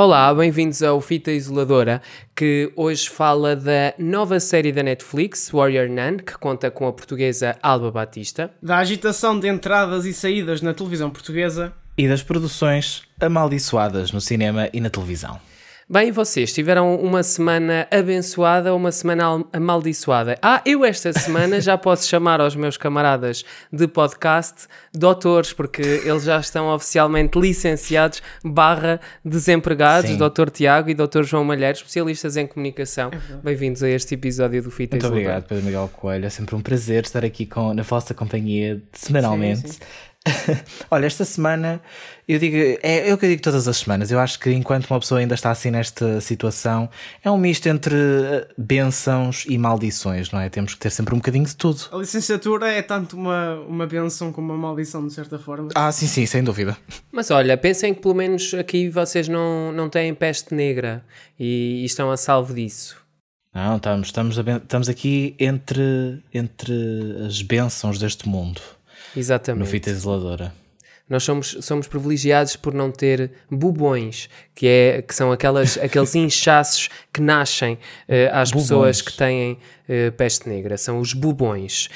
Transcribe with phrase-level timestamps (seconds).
[0.00, 2.00] Olá, bem-vindos ao Fita Isoladora,
[2.32, 7.58] que hoje fala da nova série da Netflix, Warrior Nun, que conta com a portuguesa
[7.60, 8.48] Alba Batista.
[8.62, 11.72] Da agitação de entradas e saídas na televisão portuguesa.
[11.96, 15.40] E das produções amaldiçoadas no cinema e na televisão.
[15.90, 20.38] Bem, vocês tiveram uma semana abençoada ou uma semana amaldiçoada?
[20.42, 23.42] Ah, eu esta semana já posso chamar aos meus camaradas
[23.72, 30.18] de podcast doutores, porque eles já estão oficialmente licenciados barra desempregados, Sim.
[30.18, 30.50] Dr.
[30.50, 31.22] Tiago e Dr.
[31.22, 33.10] João Malheiro, especialistas em comunicação.
[33.42, 36.26] Bem-vindos a este episódio do Fita Muito obrigado, Pedro Miguel Coelho.
[36.26, 39.60] É sempre um prazer estar aqui com, na vossa companhia semanalmente.
[39.60, 39.80] Sim, sim.
[40.90, 41.80] Olha, esta semana,
[42.26, 44.10] eu digo, é, é o que eu digo todas as semanas.
[44.10, 46.88] Eu acho que enquanto uma pessoa ainda está assim nesta situação,
[47.22, 50.48] é um misto entre eh, bênçãos e maldições, não é?
[50.48, 51.82] Temos que ter sempre um bocadinho de tudo.
[51.92, 55.70] A licenciatura é tanto uma, uma benção como uma maldição, de certa forma.
[55.74, 56.76] Ah, sim, sim, sem dúvida.
[57.12, 61.04] Mas olha, pensem que pelo menos aqui vocês não, não têm peste negra
[61.38, 62.96] e, e estão a salvo disso.
[63.54, 66.72] Não, estamos, estamos, estamos aqui entre, entre
[67.26, 68.60] as bênçãos deste mundo,
[69.14, 69.68] no Exatamente.
[69.68, 70.52] Fita Isoladora.
[71.08, 76.90] Nós somos, somos privilegiados por não ter bubões, que, é, que são aquelas, aqueles inchaços
[77.10, 78.68] que nascem eh, às Bubões.
[78.68, 79.56] pessoas que têm
[79.88, 80.76] eh, peste negra.
[80.76, 81.88] São os bubões.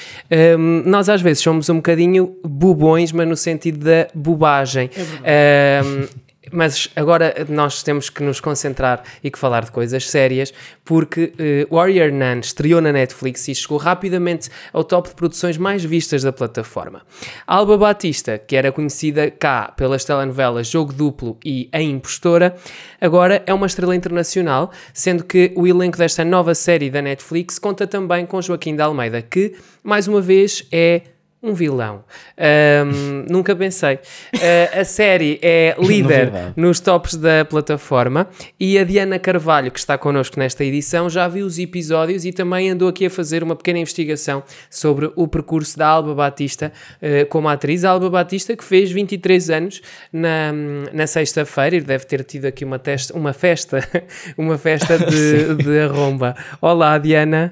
[0.57, 4.89] Hum, nós às vezes somos um bocadinho bubões, mas no sentido da bobagem.
[4.97, 6.07] Hum,
[6.51, 11.67] mas agora nós temos que nos concentrar e que falar de coisas sérias, porque eh,
[11.71, 16.33] Warrior Nun estreou na Netflix e chegou rapidamente ao top de produções mais vistas da
[16.33, 17.01] plataforma.
[17.47, 22.55] Alba Batista, que era conhecida cá pelas telenovelas Jogo Duplo e A Impostora,
[22.99, 27.87] agora é uma estrela internacional, sendo que o elenco desta nova série da Netflix conta
[27.87, 31.01] também com Joaquim de Almeida, que, mais uma vez, é
[31.43, 32.05] um vilão.
[32.37, 33.99] Ahm, nunca pensei.
[34.35, 36.53] Ah, a série é líder Novidade.
[36.55, 41.45] nos tops da plataforma e a Diana Carvalho, que está connosco nesta edição, já viu
[41.45, 45.87] os episódios e também andou aqui a fazer uma pequena investigação sobre o percurso da
[45.87, 46.71] Alba Batista
[47.01, 47.83] eh, como atriz.
[47.83, 49.81] A Alba Batista, que fez 23 anos
[50.13, 50.53] na,
[50.93, 53.79] na sexta-feira e deve ter tido aqui uma, testa, uma festa,
[54.37, 56.35] uma festa de, de arromba.
[56.61, 57.49] Olá, Diana.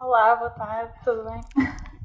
[0.00, 1.40] Olá, boa tarde, tudo bem?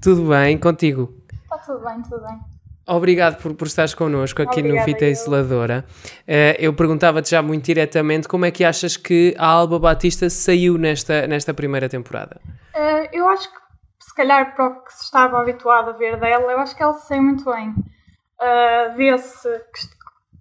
[0.02, 1.23] Tudo bem contigo?
[1.54, 2.40] Está tudo bem, tudo bem.
[2.88, 5.12] Obrigado por, por estares connosco aqui no Obrigada, Fita eu.
[5.12, 5.86] Isoladora.
[6.28, 10.78] Eh, eu perguntava-te já muito diretamente como é que achas que a Alba Batista saiu
[10.78, 12.42] nesta, nesta primeira temporada?
[12.74, 13.60] Eh, eu acho que,
[14.02, 16.94] se calhar, para o que se estava habituado a ver dela, eu acho que ela
[16.94, 17.74] saiu muito bem.
[18.42, 19.48] Eh, Vê-se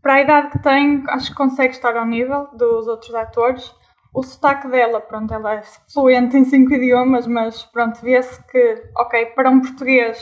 [0.01, 3.73] para a idade que tem, acho que consegue estar ao nível dos outros atores.
[4.15, 5.63] O sotaque dela, pronto, ela é
[5.93, 10.19] fluente em cinco idiomas, mas pronto, vê-se que, ok, para um português,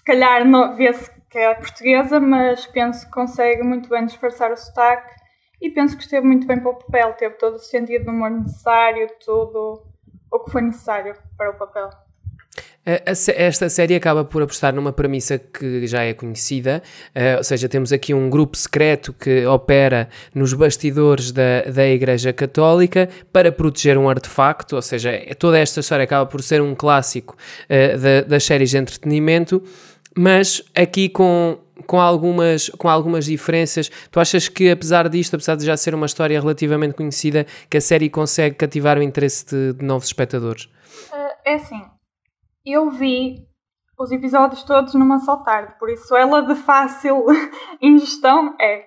[0.00, 0.42] se calhar
[0.76, 5.14] vê-se que é portuguesa, mas penso que consegue muito bem disfarçar o sotaque
[5.60, 8.30] e penso que esteve muito bem para o papel, teve todo o sentido do humor
[8.30, 9.82] necessário, tudo
[10.32, 11.90] o que foi necessário para o papel.
[12.82, 16.82] Esta série acaba por apostar numa premissa que já é conhecida,
[17.14, 22.32] eh, ou seja, temos aqui um grupo secreto que opera nos bastidores da, da Igreja
[22.32, 26.74] Católica para proteger um artefacto, ou seja, é- toda esta história acaba por ser um
[26.74, 27.36] clássico
[27.68, 29.62] eh, da- das séries de entretenimento,
[30.20, 33.88] mas aqui com, com, algumas, com algumas diferenças.
[34.10, 37.80] Tu achas que, apesar disto, apesar de já ser uma história relativamente conhecida, que a
[37.80, 40.68] série consegue cativar o interesse de, de novos espectadores?
[41.42, 41.82] É assim,
[42.66, 43.46] eu vi
[43.98, 47.24] os episódios todos numa só tarde, por isso ela de fácil
[47.80, 48.84] ingestão é.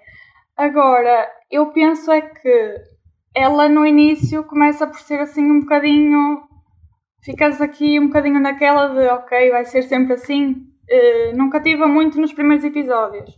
[0.56, 2.76] Agora, eu penso é que
[3.34, 6.44] ela no início começa por ser assim um bocadinho.
[7.24, 10.72] Ficas aqui um bocadinho naquela de ok, vai ser sempre assim.
[10.96, 13.36] Eh, não cativa muito nos primeiros episódios.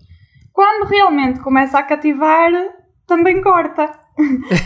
[0.52, 2.52] Quando realmente começa a cativar,
[3.08, 3.90] também corta.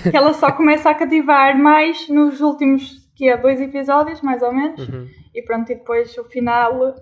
[0.10, 4.52] que ela só começa a cativar mais nos últimos que é, dois episódios, mais ou
[4.52, 4.90] menos.
[5.36, 6.96] E pronto, e depois o final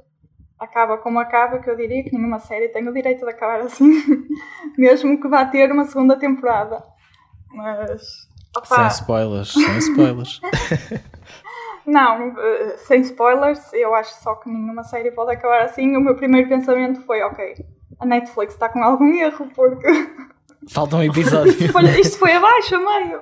[0.60, 3.92] acaba como acaba, que eu diria que nenhuma série tem o direito de acabar assim,
[4.78, 6.84] mesmo que vá ter uma segunda temporada.
[7.54, 8.02] Mas.
[8.66, 10.42] Sem opá, spoilers, sem spoilers.
[11.88, 15.96] não, eh, sem spoilers, eu acho só que nenhuma série pode acabar assim.
[15.96, 17.56] O meu primeiro pensamento foi: ok,
[18.00, 19.88] a Netflix está com algum erro, porque
[20.70, 21.52] Falta um episódio.
[21.64, 23.22] isto foi, isto foi abaixo a meio.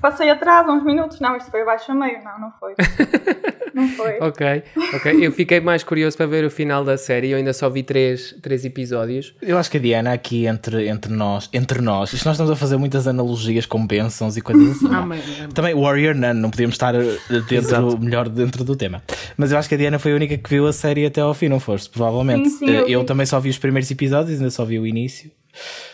[0.00, 2.22] Passei atrás uns minutos, não, isto foi abaixo a meio.
[2.22, 2.74] Não, não foi.
[3.76, 4.18] Não foi.
[4.20, 4.62] Ok,
[4.94, 5.26] ok.
[5.26, 7.28] Eu fiquei mais curioso para ver o final da série.
[7.32, 9.34] Eu ainda só vi três, três episódios.
[9.42, 12.56] Eu acho que a Diana aqui entre, entre nós, entre nós, isto nós estamos a
[12.56, 14.88] fazer muitas analogias com bênçãos e coisas assim.
[14.88, 15.04] Não?
[15.06, 17.18] mas- é- Também Warrior Nun, não podíamos estar eh,
[17.50, 19.02] dentro, melhor dentro do tema.
[19.36, 21.34] Mas eu acho que a Diana foi a única que viu a série até ao
[21.34, 21.90] fim, não foste?
[21.90, 22.48] Provavelmente.
[22.48, 23.06] Sim, sim, Eh, eu eu vi.
[23.06, 25.30] também só vi os primeiros episódios, ainda só vi o início.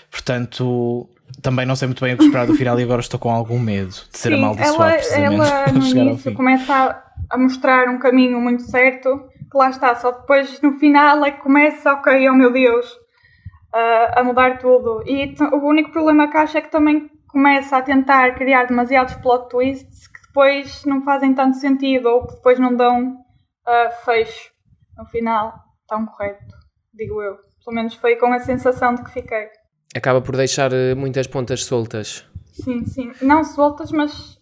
[0.09, 1.09] Portanto,
[1.41, 3.59] também não sei muito bem o que esperar do final e agora estou com algum
[3.59, 7.99] medo de ser Sim, amaldiçoado ela, precisamente ela no início começa a, a mostrar um
[7.99, 12.35] caminho muito certo, que lá está, só depois no final é que começa, ok, oh
[12.35, 12.87] meu Deus,
[13.73, 15.03] a- a mudar tudo.
[15.07, 19.49] E o único problema que acho é que também começa a tentar criar demasiados plot
[19.49, 23.17] twists que depois não fazem tanto sentido ou que depois não dão
[23.67, 24.51] ah, fecho
[24.99, 25.55] no final
[25.89, 26.55] tão correto,
[26.95, 27.37] digo eu.
[27.65, 29.47] Pelo menos foi com a sensação de que fiquei.
[29.95, 32.25] Acaba por deixar eh, muitas pontas soltas.
[32.53, 33.13] Sim, sim.
[33.21, 34.39] Não soltas, mas.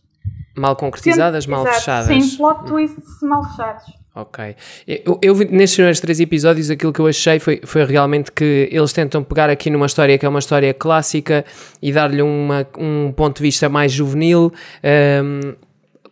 [0.56, 2.24] Mal concretizadas, mal Exato, fechadas.
[2.24, 3.84] Sim, plot twists mal fechados.
[4.14, 4.56] Ok.
[4.86, 8.92] Eu, eu nestes primeiros três episódios aquilo que eu achei foi, foi realmente que eles
[8.92, 11.44] tentam pegar aqui numa história que é uma história clássica
[11.80, 14.52] e dar-lhe um ponto de vista mais juvenil.
[14.82, 15.54] ehm,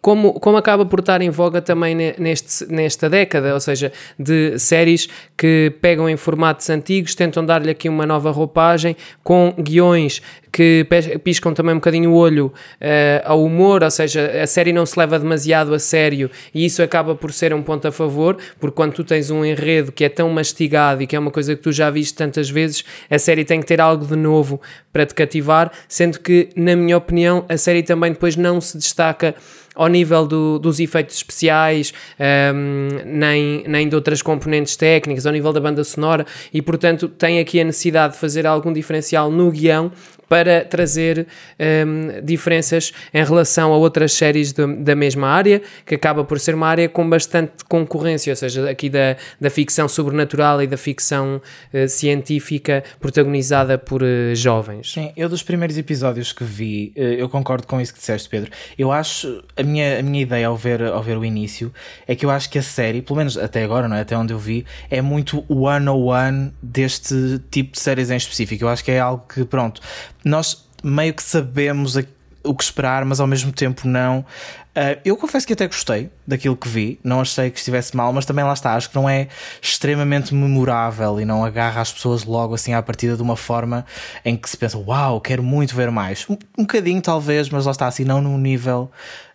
[0.09, 4.59] como, como acaba por estar em voga também ne- neste, nesta década, ou seja, de
[4.59, 5.07] séries
[5.37, 10.87] que pegam em formatos antigos, tentam dar-lhe aqui uma nova roupagem, com guiões que
[11.23, 12.51] piscam também um bocadinho o olho
[12.81, 16.83] eh, ao humor, ou seja, a série não se leva demasiado a sério e isso
[16.83, 20.09] acaba por ser um ponto a favor, porque quando tu tens um enredo que é
[20.09, 23.45] tão mastigado e que é uma coisa que tu já viste tantas vezes, a série
[23.45, 24.59] tem que ter algo de novo
[24.91, 29.35] para te cativar, sendo que, na minha opinião, a série também depois não se destaca
[29.79, 35.53] ao nível do- dos efeitos especiais, ehm, nem, nem de outras componentes técnicas, ao nível
[35.53, 39.91] da banda sonora, e portanto tem aqui a necessidade de fazer algum diferencial no guião
[40.29, 41.27] para trazer
[41.59, 46.55] ehm, diferenças em relação a outras séries de- da mesma área, que acaba por ser
[46.55, 51.41] uma área com bastante concorrência, ou seja, aqui da, da ficção sobrenatural e da ficção
[51.73, 54.93] eh, científica protagonizada por eh, jovens.
[54.93, 58.51] Sim, eu dos primeiros episódios que vi, eh, eu concordo com isso que disseste, Pedro.
[58.79, 61.73] Eu acho, a minha, a minha ideia ao ver, ao ver o início,
[62.07, 64.01] é que eu acho que a série, pelo menos até agora, não é?
[64.01, 68.65] até onde eu vi, é muito one-on-one deste tipo de séries em específico.
[68.65, 69.81] Eu acho que é algo que, pronto,
[70.29, 71.97] nós meio que sabemos
[72.45, 74.21] o que esperar, mas ao mesmo tempo não.
[74.21, 78.25] Uh, eu confesso que até gostei daquilo que vi, não achei que estivesse mal, mas
[78.25, 79.27] também lá está, acho que não é
[79.61, 83.85] extremamente memorável e não agarra as pessoas logo assim à partida de uma forma
[84.25, 86.25] em que se pensa, uau, quero muito ver mais.
[86.31, 88.91] Um, um bocadinho talvez, mas lá está, assim, não num nível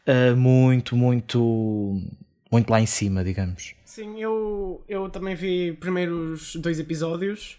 [0.08, 2.02] uh, muito, muito,
[2.50, 3.74] muito lá em cima, digamos.
[3.84, 7.58] Sim, eu, eu também vi primeiros dois episódios.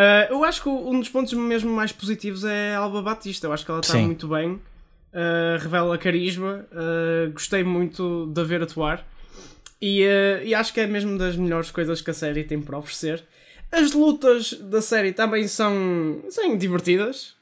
[0.00, 3.48] Ah, eu acho que um dos pontos mesmo mais positivos é a Alba Batista.
[3.48, 4.04] Eu acho que ela está Sim.
[4.06, 4.60] muito bem.
[5.12, 6.64] Ah, revela carisma.
[6.72, 9.04] Ah, gostei muito de a ver atuar.
[9.82, 10.02] E,
[10.44, 13.24] e acho que é mesmo das melhores coisas que a série tem para oferecer.
[13.72, 17.34] As lutas da série também são, são divertidas.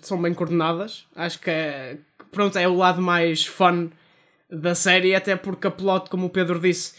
[0.00, 1.06] são bem coordenadas.
[1.16, 1.98] Acho que é,
[2.30, 3.90] pronto, é o lado mais fun
[4.48, 6.94] da série, até porque a plot, como o Pedro disse,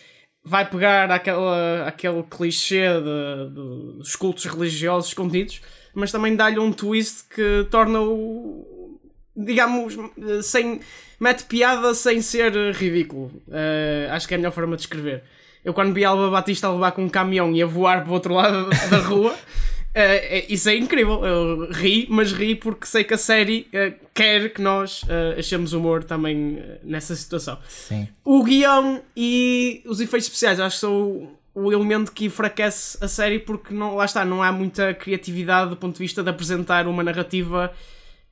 [0.45, 5.59] vai pegar aquela, aquele clichê de, de- dos cultos religiosos escondidos,
[5.93, 8.99] mas também dá-lhe um twist que torna-o,
[9.35, 9.97] digamos,
[10.43, 10.79] sem,
[11.19, 13.31] mete piada sem ser ridículo.
[13.51, 15.23] Eh, acho que é a melhor forma de escrever.
[15.63, 18.13] Eu quando vi Alba Batista a levar com um caminhão e a voar para o
[18.13, 19.33] outro lado da rua,
[20.03, 21.25] é- isso é incrível.
[21.25, 25.71] Eu ri, mas ri porque sei que a série eh, quer que nós eh, achemos
[25.73, 27.57] humor também eh, nessa situação.
[27.67, 28.07] Sim.
[28.23, 33.39] O guião e os efeitos especiais acho que são o, elemento que enfraquece a série
[33.39, 37.01] porque não, lá está, não há muita criatividade do ponto de vista de apresentar uma
[37.01, 37.73] narrativa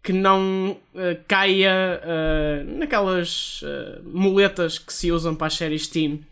[0.04, 6.26] que não eh, caia eh, naquelas eh, muletas que se usam para as séries teen.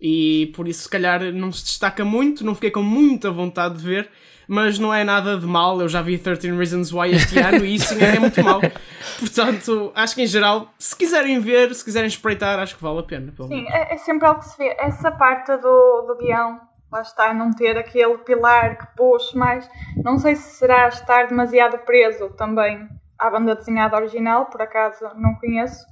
[0.00, 3.84] E por isso, se calhar, não se destaca muito, não fiquei com muita vontade de
[3.84, 4.08] ver,
[4.52, 5.80] mas não é nada de mal.
[5.80, 8.60] Eu já vi 13 Reasons Why este ano e isso ainda é muito mal.
[9.18, 13.02] Portanto, acho que em geral, se quiserem ver, se quiserem espreitar, acho que vale a
[13.02, 13.32] pena.
[13.32, 14.76] Pelo Sim, é, é sempre algo que se vê.
[14.78, 16.60] Essa parte do, do guião,
[16.92, 19.66] lá está, não ter aquele pilar que puxe mais.
[20.04, 22.86] Não sei se será estar demasiado preso também
[23.18, 25.82] à banda desenhada original, por acaso não conheço,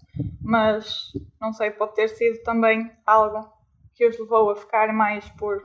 [0.43, 1.05] mas
[1.41, 3.49] não sei, pode ter sido também algo
[3.95, 5.63] que os levou a ficar mais por.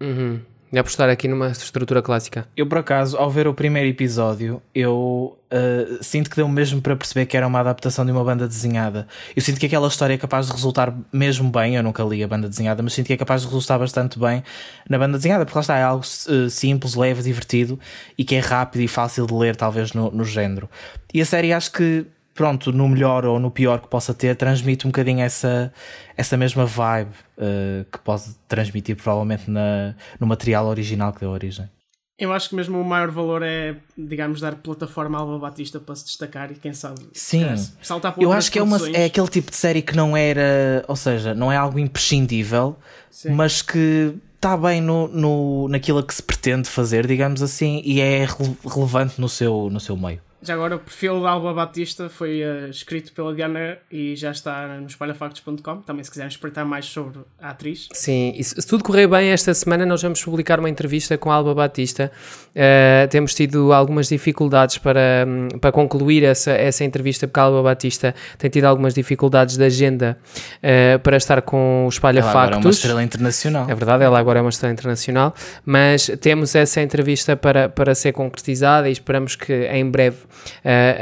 [0.00, 0.40] Uhum.
[0.70, 2.46] E apostar aqui numa estrutura clássica.
[2.54, 6.94] Eu, por acaso, ao ver o primeiro episódio, eu uh, sinto que deu mesmo para
[6.94, 9.08] perceber que era uma adaptação de uma banda desenhada.
[9.34, 11.76] Eu sinto que aquela história é capaz de resultar mesmo bem.
[11.76, 14.44] Eu nunca li a banda desenhada, mas sinto que é capaz de resultar bastante bem
[14.90, 17.80] na banda desenhada, porque lá está, é algo uh, simples, leve, divertido
[18.18, 20.68] e que é rápido e fácil de ler, talvez, no, no género.
[21.14, 22.04] E a série, acho que,
[22.38, 25.72] pronto, no melhor ou no pior que possa ter, transmite um bocadinho essa,
[26.16, 31.68] essa mesma vibe uh, que pode transmitir, provavelmente, na, no material original que deu origem.
[32.16, 35.96] Eu acho que mesmo o maior valor é, digamos, dar plataforma à Alba Batista para
[35.96, 37.56] se destacar e quem sabe Sim.
[37.82, 40.84] saltar para Eu acho que é, uma, é aquele tipo de série que não era,
[40.86, 42.76] ou seja, não é algo imprescindível,
[43.10, 43.32] Sim.
[43.32, 48.00] mas que está bem no, no, naquilo a que se pretende fazer, digamos assim, e
[48.00, 50.20] é rele- relevante no seu, no seu meio.
[50.40, 54.68] Já agora, o perfil da Alba Batista foi uh, escrito pela Diana e já está
[54.78, 55.82] no espalhafactos.com.
[55.82, 57.88] Também, se quiserem espreitar mais sobre a atriz.
[57.92, 61.34] Sim, e se tudo correr bem, esta semana nós vamos publicar uma entrevista com a
[61.34, 62.12] Alba Batista.
[62.50, 67.62] Uh, temos tido algumas dificuldades para, um, para concluir essa, essa entrevista, porque a Alba
[67.62, 70.16] Batista tem tido algumas dificuldades de agenda
[70.58, 72.46] uh, para estar com o Espalha ela Factos.
[72.46, 73.64] Agora é uma estrela internacional.
[73.68, 75.34] É verdade, ela agora é uma estrela internacional,
[75.66, 80.27] mas temos essa entrevista para, para ser concretizada e esperamos que em breve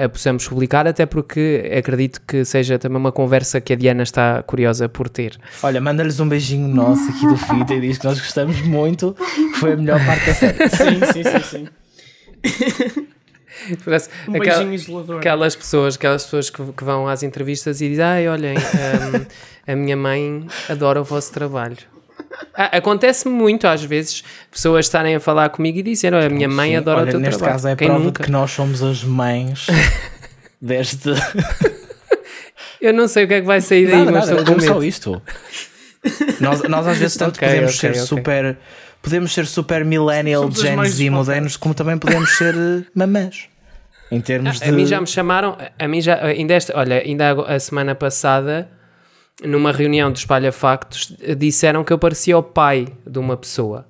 [0.03, 4.43] a possamos publicar, até porque acredito que seja também uma conversa que a Diana está
[4.43, 5.39] curiosa por ter.
[5.63, 9.17] Olha, manda-lhes um beijinho nosso aqui do Fita e diz que nós gostamos muito,
[9.57, 10.69] foi a melhor parte da série.
[10.69, 13.07] Sim, sim, sim, sim.
[13.85, 14.11] Parece
[14.65, 15.19] um isolador.
[15.19, 18.57] Aquelas pessoas, aquelas pessoas que, que vão às entrevistas e dizem, ai, olhem,
[19.67, 21.79] um, a minha mãe adora o vosso trabalho.
[22.55, 26.49] Ah, Acontece-me muito às vezes pessoas estarem a falar comigo e dizerem: Olha, a minha
[26.49, 27.53] mãe Sim, adora olha, o teu neste trabalho.
[27.55, 28.23] caso é Quem prova nunca?
[28.23, 29.67] de que nós somos as mães
[30.61, 31.11] deste.
[32.81, 34.61] Eu não sei o que é que vai sair daí, nada, mas nada, estou com
[34.61, 35.23] dê-me só isto.
[36.41, 38.01] Nós, nós às vezes tanto Ok, podemos ok, ser ok.
[38.03, 38.59] super.
[39.03, 43.45] Podemos ser super millennial, Gen Z modernos, como também podemos ser eh, mamãs.
[44.11, 44.69] Em termos de.
[44.69, 48.69] A mim já me chamaram, a mim já, ainda esta, olha, ainda a semana passada,
[49.45, 53.87] numa reunião do Espalha Factos, disseram que eu parecia o pai de uma pessoa.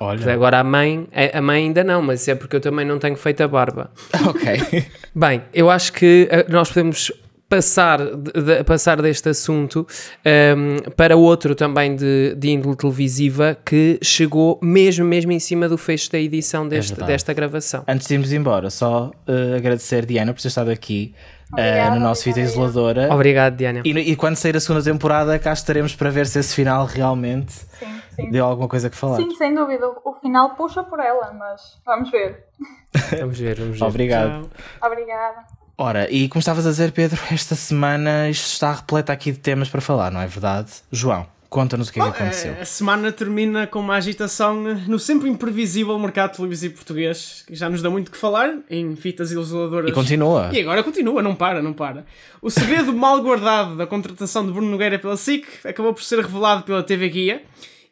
[0.00, 2.98] Olha, Agora a mãe, a mãe ainda não, mas isso é porque eu também não
[2.98, 3.90] tenho feito a barba.
[4.28, 4.86] ok.
[5.12, 7.12] Bem, eu acho que eh, nós podemos
[7.48, 9.86] passar, de- de- passar deste assunto
[10.24, 15.78] ehm, para outro também de, de índole televisiva que chegou mesmo, mesmo em cima do
[15.78, 17.12] fecho da edição deste, verdade.
[17.12, 17.84] desta gravação.
[17.88, 21.14] Antes de irmos embora, só eh, agradecer Diana por ter estado aqui
[21.56, 22.52] eh, Obrigada, no nosso obrigada.
[22.52, 23.14] Isoladora.
[23.14, 23.80] Obrigado, Diana.
[23.84, 27.52] E, e quando sair a segunda temporada, cá estaremos para ver se esse final realmente
[27.52, 28.30] Sim, sim.
[28.30, 29.16] deu alguma coisa que falar.
[29.16, 29.88] Sim, sem dúvida.
[29.88, 32.44] O o final puxa por ela, mas vamos ver.
[33.20, 33.84] Vamos ver, vamos ver.
[33.86, 34.48] Obrigado.
[34.80, 34.90] Tchau.
[34.90, 35.57] Obrigada.
[35.80, 39.68] Ora, e como estavas a dizer, Pedro, esta semana isto está repleta aqui de temas
[39.68, 40.72] para falar, não é verdade?
[40.90, 42.56] João, conta-nos o que é que aconteceu.
[42.60, 47.80] A semana termina com uma agitação no sempre imprevisível mercado televisivo português, que já nos
[47.80, 49.88] dá muito que falar em fitas isoladoras.
[49.88, 50.50] E continua.
[50.52, 52.04] E agora continua, não para, não para.
[52.42, 56.64] O segredo mal guardado da contratação de Bruno Nogueira pela SIC acabou por ser revelado
[56.64, 57.42] pela TV Guia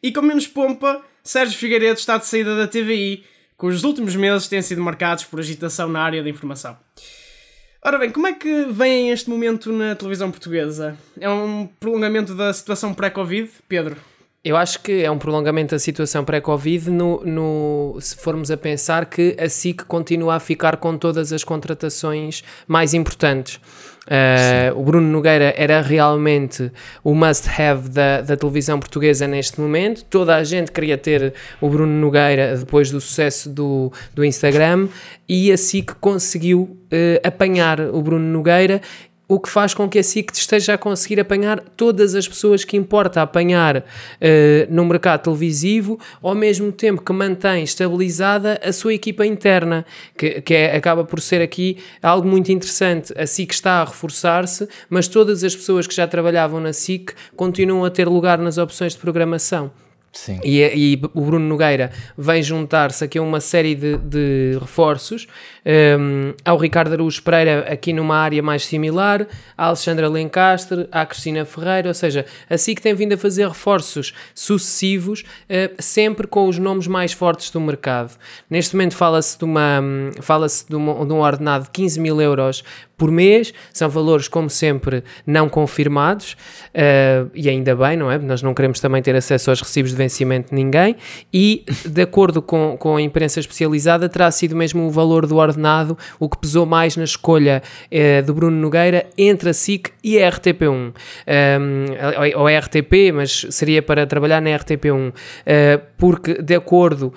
[0.03, 3.23] e com menos pompa, Sérgio Figueiredo está de saída da TVI,
[3.55, 6.75] cujos últimos meses têm sido marcados por agitação na área da informação.
[7.87, 10.97] Ora bem, como é que vem este momento na televisão portuguesa?
[11.21, 13.95] É um prolongamento da situação pré-Covid, Pedro?
[14.43, 19.05] Eu acho que é um prolongamento da situação pré-Covid no, no- se formos a pensar
[19.05, 23.57] que a SIC continua a ficar com todas as contratações mais importantes.
[24.07, 26.71] Uh, o Bruno Nogueira era realmente
[27.03, 30.05] o must-have da, da televisão portuguesa neste momento.
[30.05, 34.87] Toda a gente queria ter o Bruno Nogueira depois do sucesso do, do Instagram
[35.27, 38.81] e a SIC conseguiu uh, apanhar o Bruno Nogueira
[39.27, 42.77] o que faz com que a SIC esteja a conseguir apanhar todas as pessoas que
[42.77, 43.83] importa apanhar
[44.21, 49.85] eh, no mercado televisivo, ao mesmo tempo que mantém estabilizada a sua equipa interna,
[50.17, 53.13] que, que é- acaba por ser aqui algo muito interessante.
[53.17, 57.83] A SIC está a reforçar-se, mas todas as pessoas que já trabalhavam na SIC continuam
[57.83, 59.71] a ter lugar nas opções de programação.
[60.11, 60.39] Sim.
[60.43, 65.27] E, e o Bruno Nogueira vem juntar-se aqui a uma série de, de reforços
[65.99, 71.45] um, ao Ricardo Araújo Pereira aqui numa área mais similar, à Alexandra Lencastre, à Cristina
[71.45, 76.57] Ferreira, ou seja, assim que tem vindo a fazer reforços sucessivos, uh, sempre com os
[76.57, 78.17] nomes mais fortes do mercado.
[78.49, 82.63] Neste momento fala-se de, uma, hum, fala-se de, de um ordenado de 15 mil euros
[82.97, 86.33] por mês, são valores, como sempre, não confirmados,
[86.73, 88.17] uh, e ainda bem, não é?
[88.17, 90.95] Nós não queremos também ter acesso aos recibos de vencimento de ninguém,
[91.31, 95.97] e de acordo com, com a imprensa especializada, terá sido mesmo o valor do ordenado
[96.19, 97.61] o que pesou mais na escolha
[97.91, 100.67] uh, do Bruno Nogueira entre a SIC e a RTP1.
[100.67, 105.13] Um, ou ou a RTP, mas seria para trabalhar na RTP1, uh,
[105.97, 107.13] porque, de acordo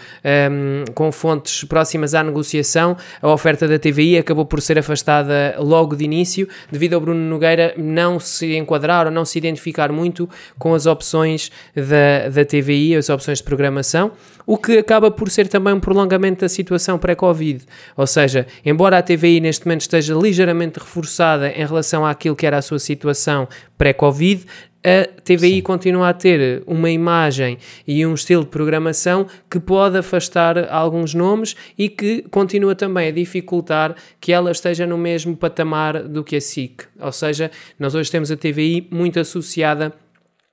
[0.50, 5.94] um, com fontes próximas à negociação, a oferta da TVI acabou por ser afastada logo
[5.94, 10.74] de início, devido ao Bruno Nogueira não se enquadrar ou não se identificar muito com
[10.74, 14.10] as opções da, da TVI, as opções de programação,
[14.46, 17.64] o que acaba por ser também um prolongamento da situação pré-Covid.
[17.96, 22.58] Ou seja, embora a TVI neste momento esteja ligeiramente reforçada em relação àquilo que era
[22.58, 23.46] a sua situação
[23.78, 24.44] pré-Covid,
[24.82, 30.70] a TVI continua a ter uma imagem e um estilo de programação que pode afastar
[30.72, 36.24] alguns nomes e que continua também a dificultar que ela esteja no mesmo patamar do
[36.24, 36.84] que a SIC.
[36.98, 39.92] Ou seja, nós hoje temos a TVI muito associada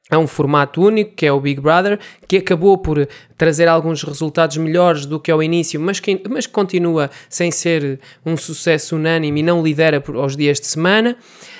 [0.10, 3.08] a um formato único, que é o Big Brother, que acabou por
[3.38, 8.38] trazer alguns resultados melhores do que ao início, mas que, mas continua sem ser um
[8.38, 11.18] sucesso unânime e não lidera por, aos dias de semana.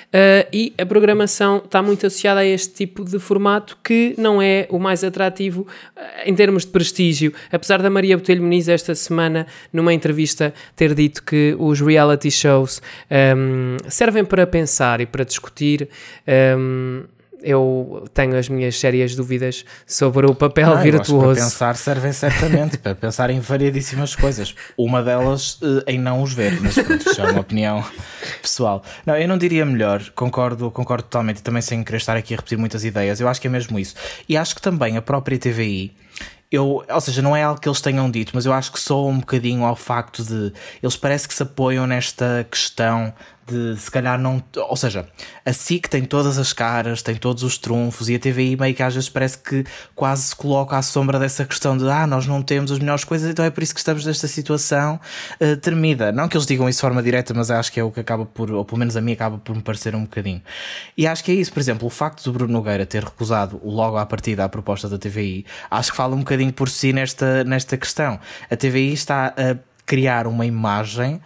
[0.08, 4.66] Uh, e a programação está muito associada a este tipo de formato que não é
[4.70, 7.34] o mais atrativo uh, em termos de prestígio.
[7.52, 12.80] Apesar da Maria Botelho Muniz esta semana, numa entrevista, ter dito que os reality shows
[13.36, 15.88] um, servem para pensar e para discutir.
[16.56, 17.04] Um,
[17.42, 21.34] eu tenho as minhas sérias dúvidas sobre o papel ah, virtuoso.
[21.34, 24.54] para pensar servem certamente, para pensar em variedíssimas coisas.
[24.76, 27.84] Uma delas uh, em não os ver, mas pronto, já é uma opinião
[28.42, 28.82] pessoal.
[29.06, 32.36] Não, eu não diria melhor, concordo, concordo totalmente, e também sem querer estar aqui a
[32.36, 33.94] repetir muitas ideias, eu acho que é mesmo isso.
[34.28, 35.92] E acho que também a própria TVI
[36.50, 39.10] eu, ou seja, não é algo que eles tenham dito, mas eu acho que soa
[39.10, 43.12] um bocadinho ao facto de eles parece que se apoiam nesta questão
[43.48, 44.42] de se calhar não.
[44.56, 45.08] Ou seja,
[45.44, 48.82] a SIC tem todas as caras, tem todos os trunfos e a TVI meio que
[48.82, 52.42] às vezes parece que quase se coloca à sombra dessa questão de ah, nós não
[52.42, 55.00] temos as melhores coisas, então é por isso que estamos nesta situação
[55.40, 56.12] uh, termida.
[56.12, 58.26] Não que eles digam isso de forma direta, mas acho que é o que acaba
[58.26, 60.42] por, ou pelo menos a mim acaba por me parecer um bocadinho.
[60.96, 63.96] E acho que é isso, por exemplo, o facto do Bruno Nogueira ter recusado logo
[63.96, 67.76] à partida a proposta da TVI, acho que fala um bocadinho por si nesta, nesta
[67.76, 68.18] questão.
[68.50, 71.20] A TVI está a criar uma imagem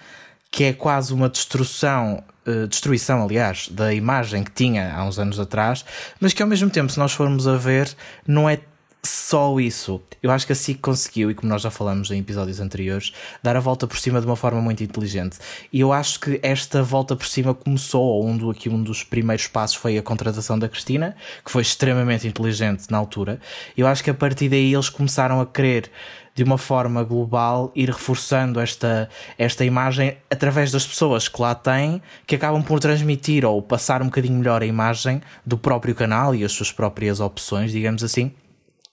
[0.51, 5.41] que é quase uma destruição, uh, destruição, aliás, da imagem que tinha há uns anos
[5.41, 5.85] atrás,
[6.21, 7.95] mas que ao mesmo tempo, se nós formos a ver,
[8.27, 8.61] não é
[9.05, 10.01] só isso.
[10.23, 13.57] Eu acho que a SIC conseguiu, e como nós já falamos em episódios anteriores, dar
[13.57, 15.39] a volta por cima de uma forma muito inteligente.
[15.73, 19.03] E eu acho que esta volta por cima começou, ou um, do, aqui, um dos
[19.03, 23.41] primeiros passos foi a contratação da Cristina, que foi extremamente inteligente na altura.
[23.77, 25.91] Eu acho que a partir daí eles começaram a querer
[26.35, 32.01] de uma forma global ir reforçando esta, esta imagem através das pessoas que lá têm,
[32.27, 36.45] que acabam por transmitir ou passar um bocadinho melhor a imagem do próprio canal e
[36.45, 38.33] as suas próprias opções, digamos assim.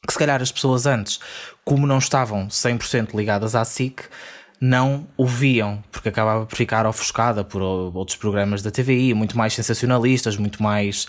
[0.10, 1.20] Que se calhar as pessoas antes,
[1.64, 4.06] como não estavam 100% ligadas à SIC,
[4.60, 9.54] não o viam, porque acabava por ficar ofuscada por outros programas da TVI, muito mais
[9.54, 11.08] sensacionalistas, muito mais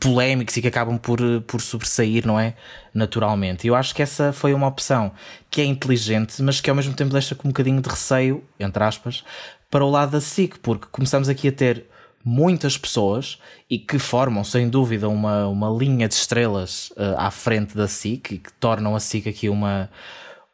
[0.00, 2.54] polémicos e que acabam por, por sobressair, não é?
[2.94, 3.66] Naturalmente.
[3.66, 5.12] E eu acho que essa foi uma opção
[5.50, 8.82] que é inteligente, mas que ao mesmo tempo deixa com um bocadinho de receio, entre
[8.82, 9.24] aspas,
[9.70, 11.84] para o lado da SIC, porque começamos aqui a ter
[12.28, 13.38] muitas pessoas
[13.70, 18.32] e que formam, sem dúvida, uma, uma linha de estrelas uh, à frente da SIC
[18.32, 19.88] e que tornam a SIC aqui uma,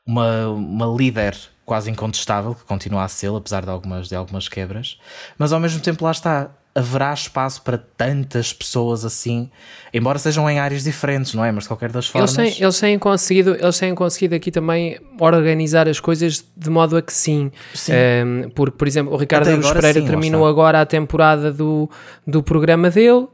[0.07, 5.01] uma, uma líder quase incontestável, que continua a ser, apesar de algumas, de algumas quebras,
[5.37, 6.51] mas ao mesmo tempo lá está.
[6.75, 9.49] Haverá espaço para tantas pessoas assim,
[9.93, 11.53] embora sejam em áreas diferentes, não é?
[11.53, 12.37] Mas de qualquer das formas.
[12.37, 16.97] Eles têm, eles têm, conseguido, eles têm conseguido aqui também organizar as coisas de modo
[16.97, 17.53] a que sim.
[17.75, 17.93] sim.
[17.93, 21.89] Um, ehm, porque, por exemplo, o Ricardo Aruz Pereira sim, terminou agora a temporada do,
[22.27, 23.29] do programa dele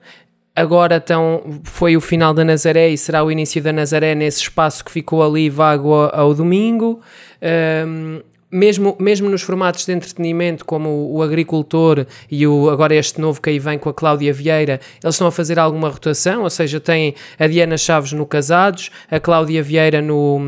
[0.54, 4.84] agora então foi o final da Nazaré e será o início da Nazaré nesse espaço
[4.84, 7.00] que ficou ali vago ao domingo.
[7.86, 13.40] Um, mesmo, mesmo nos formatos de entretenimento, como o, agricultor e o, agora este novo
[13.40, 16.80] que aí vem com a Cláudia Vieira, eles estão a fazer alguma rotação, ou seja,
[16.80, 20.38] têm a Diana Chaves no Casados, a Cláudia Vieira no,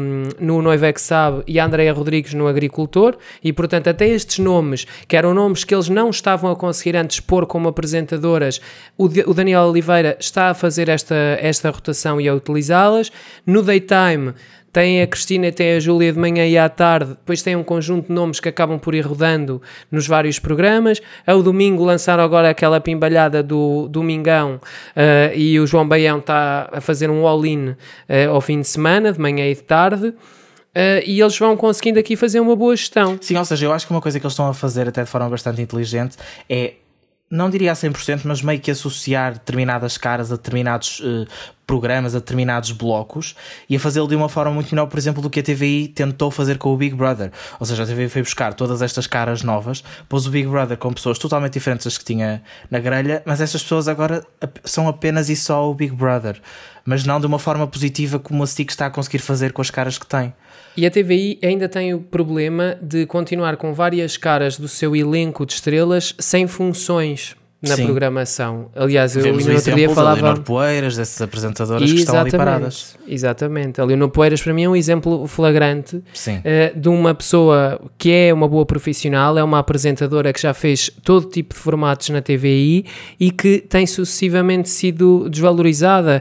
[0.41, 4.38] no Noivo é que Sabe e a Andrea Rodrigues no Agricultor, e portanto até estes
[4.38, 8.61] nomes, que eram nomes que eles não estavam a conseguir antes pôr como apresentadoras,
[8.99, 13.11] o, o Daniel Oliveira está a fazer esta, esta rotação e a utilizá-las.
[13.47, 14.35] No Daytime
[14.73, 18.09] tem a Cristina, tem a Júlia de manhã e à tarde, depois tem um conjunto
[18.09, 21.01] de nomes que acabam por ir rodando nos vários programas.
[21.27, 26.81] Ao domingo lançaram agora aquela pimbalhada do Domingão uh, e o João Baião está a
[26.81, 27.77] fazer um all-in uh,
[28.31, 30.07] ao fim de semana, de manhã e de tarde.
[30.09, 33.19] Uh, e eles vão conseguindo aqui fazer uma boa gestão.
[33.21, 35.11] Sim, ou seja, eu acho que uma coisa que eles estão a fazer até de
[35.11, 36.17] forma bastante inteligente
[36.49, 36.73] é
[37.33, 41.27] não diria a 100%, mas meio que associar determinadas caras a determinados uh,
[41.66, 43.35] programas, a determinados blocos
[43.71, 46.31] e a fazê-lo de uma forma muito melhor, por exemplo, do que a TVI tentou
[46.31, 47.33] fazer com o Big Brother.
[47.59, 50.92] Ou seja, a TVI foi buscar todas estas caras novas, pôs o Big Brother com
[50.92, 54.23] pessoas totalmente diferentes das que tinha na grelha, mas estas pessoas agora
[54.62, 56.38] são apenas e só o Big Brother,
[56.85, 59.71] mas não de uma forma positiva como a SIC está a conseguir fazer com as
[59.71, 60.35] caras que tem.
[60.77, 65.45] E a TVI ainda tem o problema de continuar com várias caras do seu elenco
[65.45, 67.85] de estrelas sem funções na Sim.
[67.85, 68.71] programação.
[68.75, 70.21] Aliás, eu no outro dia falava.
[70.21, 71.95] Leonor Poeiras, dessas apresentadoras Exatamente.
[71.95, 72.97] que estão ali paradas.
[73.07, 73.81] Exatamente.
[73.81, 76.03] A Leonor Poeiras, para mim, é um exemplo flagrante uh,
[76.75, 81.29] de uma pessoa que é uma boa profissional, é uma apresentadora que já fez todo
[81.29, 82.85] tipo de formatos na TVI
[83.21, 86.21] e que tem sucessivamente sido desvalorizada.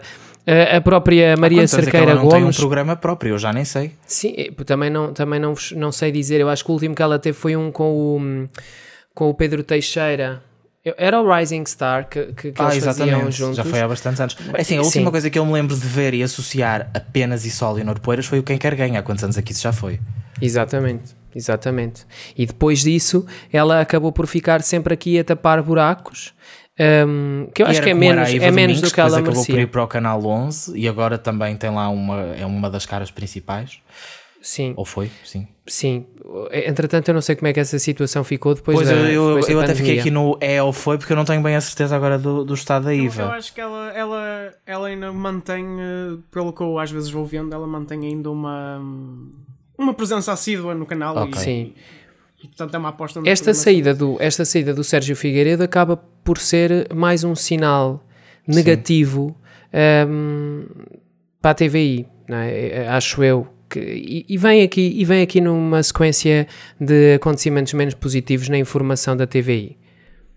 [0.76, 2.34] A própria Maria Cerqueira não Gomes.
[2.36, 3.92] tem um programa próprio, eu já nem sei.
[4.06, 4.34] Sim,
[4.66, 6.40] também não, também não, não sei dizer.
[6.42, 8.50] Eu acho que o último que ela teve foi um com o,
[9.14, 10.42] com o Pedro Teixeira
[10.98, 13.58] Era o Rising Star que, que, que Ah, eles faziam juntos.
[13.58, 14.36] Já foi há bastantes anos.
[14.54, 14.86] É assim, a Sim.
[14.86, 18.26] última coisa que eu me lembro de ver e associar apenas e só Leonor Poeiras
[18.26, 19.00] foi o Quem Quer Ganha.
[19.00, 20.00] Há quantos anos aqui isso já foi?
[20.42, 22.04] Exatamente, exatamente.
[22.36, 26.34] E depois disso, ela acabou por ficar sempre aqui a tapar buracos,
[27.08, 29.10] hum, que eu E acho que é menos, a Iva é menos do que ela
[29.10, 29.62] depois acabou por merecia.
[29.63, 33.12] ir para o canal 11 e agora também tem lá uma, é uma das caras
[33.12, 33.80] principais.
[34.41, 35.12] Sim, Ou foi?
[35.24, 35.48] Sim.
[35.67, 36.04] sim.
[36.52, 39.41] Entretanto, eu não sei como é que essa situação ficou depois Pois da eu, eu,
[39.41, 41.62] da eu até fiquei aqui no é ou foi porque eu não tenho bem a
[41.62, 43.28] certeza agora do, do estado da Eu, eu Iva.
[43.36, 47.54] acho que ela, ela, ela ainda mantém, eh, pelo que eu às vezes vou vendo,
[47.54, 48.82] ela mantém ainda uma,
[49.78, 51.34] uma presença assídua no canal Ok.
[51.34, 51.74] e, Sim.
[52.43, 56.38] E, portanto é uma aposta Esta saída, do, esta saída do Sérgio Figueiredo acaba por
[56.38, 58.04] ser mais um sinal
[58.47, 59.36] negativo
[60.08, 60.65] hum,
[61.41, 62.88] para a TVI, não é?
[62.88, 63.47] acho eu.
[63.69, 66.47] Que, e, e vem aqui, e vem aqui numa sequência
[66.80, 69.77] de acontecimentos menos positivos na informação da TVI.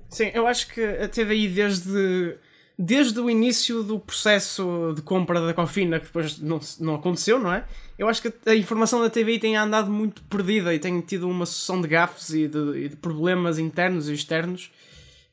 [0.08, 2.36] Sim, eu acho que a TVI desde,
[2.78, 7.52] desde o início do processo de compra da Cofina, que depois não, não aconteceu, não
[7.52, 7.64] é?
[7.96, 11.46] Eu acho que a, informação da TVI tem andado muito perdida e tem tido uma
[11.46, 14.72] sucessão de gafes e de, e de problemas internos e externos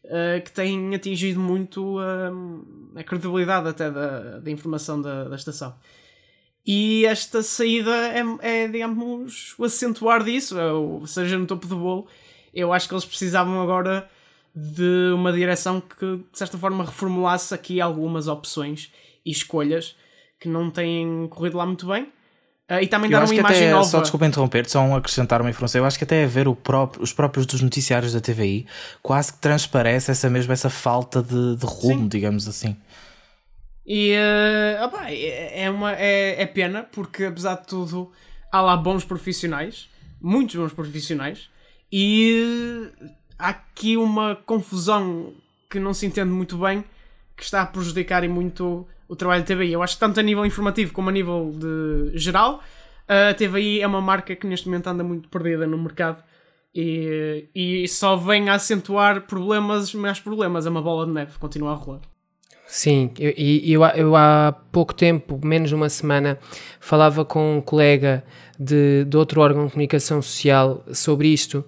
[0.03, 5.75] eh, que têm atingido muito eh, a credibilidade até da, da informação da, da estação.
[6.65, 11.75] E esta saída é, é, digamos, o acentuar disso, é o seja no topo do
[11.75, 12.07] bolo.
[12.53, 14.07] Eu acho que eles precisavam agora
[14.55, 18.91] de uma direção que, de certa forma, reformulasse aqui algumas opções
[19.25, 19.95] e escolhas
[20.39, 22.11] que não têm corrido lá muito bem.
[22.67, 23.83] Ah, e também Eu dar uma imagem até, nova.
[23.83, 25.81] só desculpa interromper, só um acrescentar uma informação.
[25.81, 28.65] Eu acho que até a ver o próprio, os próprios dos noticiários da TVI,
[29.01, 32.07] quase que transparece essa mesma essa falta de, de rumo, Sim.
[32.07, 32.77] digamos assim.
[33.85, 38.09] E eh, opá, é, é uma, é, é pena, porque apesar de tudo,
[38.49, 39.89] há lá bons profissionais,
[40.21, 41.49] muitos bons profissionais,
[41.91, 42.87] e
[43.41, 45.33] há aqui uma confusão
[45.69, 46.83] que não se entende muito bem,
[47.35, 49.73] que está a prejudicar e muito o trabalho da TVI.
[49.73, 52.61] Eu acho que tanto a nível informativo como a nível de geral,
[53.07, 56.23] a TVI é uma marca que neste momento anda muito perdida no mercado.
[56.73, 60.65] E, e só vem a acentuar problemas, mais problemas.
[60.65, 61.99] É uma bola de neve, continua a rolar.
[62.67, 66.39] Sim, eu- e eu, eu há pouco tempo, menos de uma semana,
[66.79, 68.23] falava com um colega
[68.57, 71.65] de, de outro órgão de comunicação social sobre isto.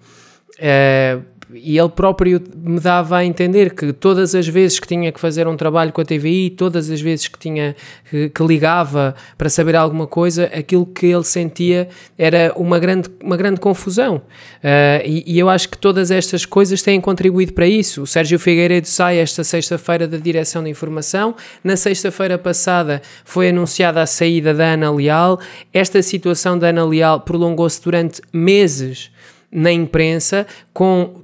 [0.59, 1.19] eh,
[1.51, 5.47] e ele próprio me dava a entender que todas as vezes que tinha que fazer
[5.47, 7.75] um trabalho com a TVI, todas as vezes que tinha
[8.09, 13.35] que, que ligava para saber alguma coisa, aquilo que ele sentia era uma grande, uma
[13.35, 14.21] grande confusão.
[14.63, 18.03] Eh, e, e eu acho que todas estas coisas têm contribuído para isso.
[18.03, 21.35] O Sérgio Figueiredo sai esta sexta-feira da Direção de Informação.
[21.63, 25.39] Na sexta-feira passada foi anunciada a saída da Ana Leal.
[25.73, 29.11] Esta situação da Ana Leal prolongou-se durante meses
[29.51, 31.22] na imprensa, com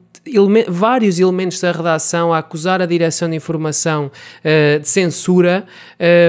[0.67, 4.11] vários elementos da redação a acusar a direção de informação
[4.43, 5.65] eh, de censura.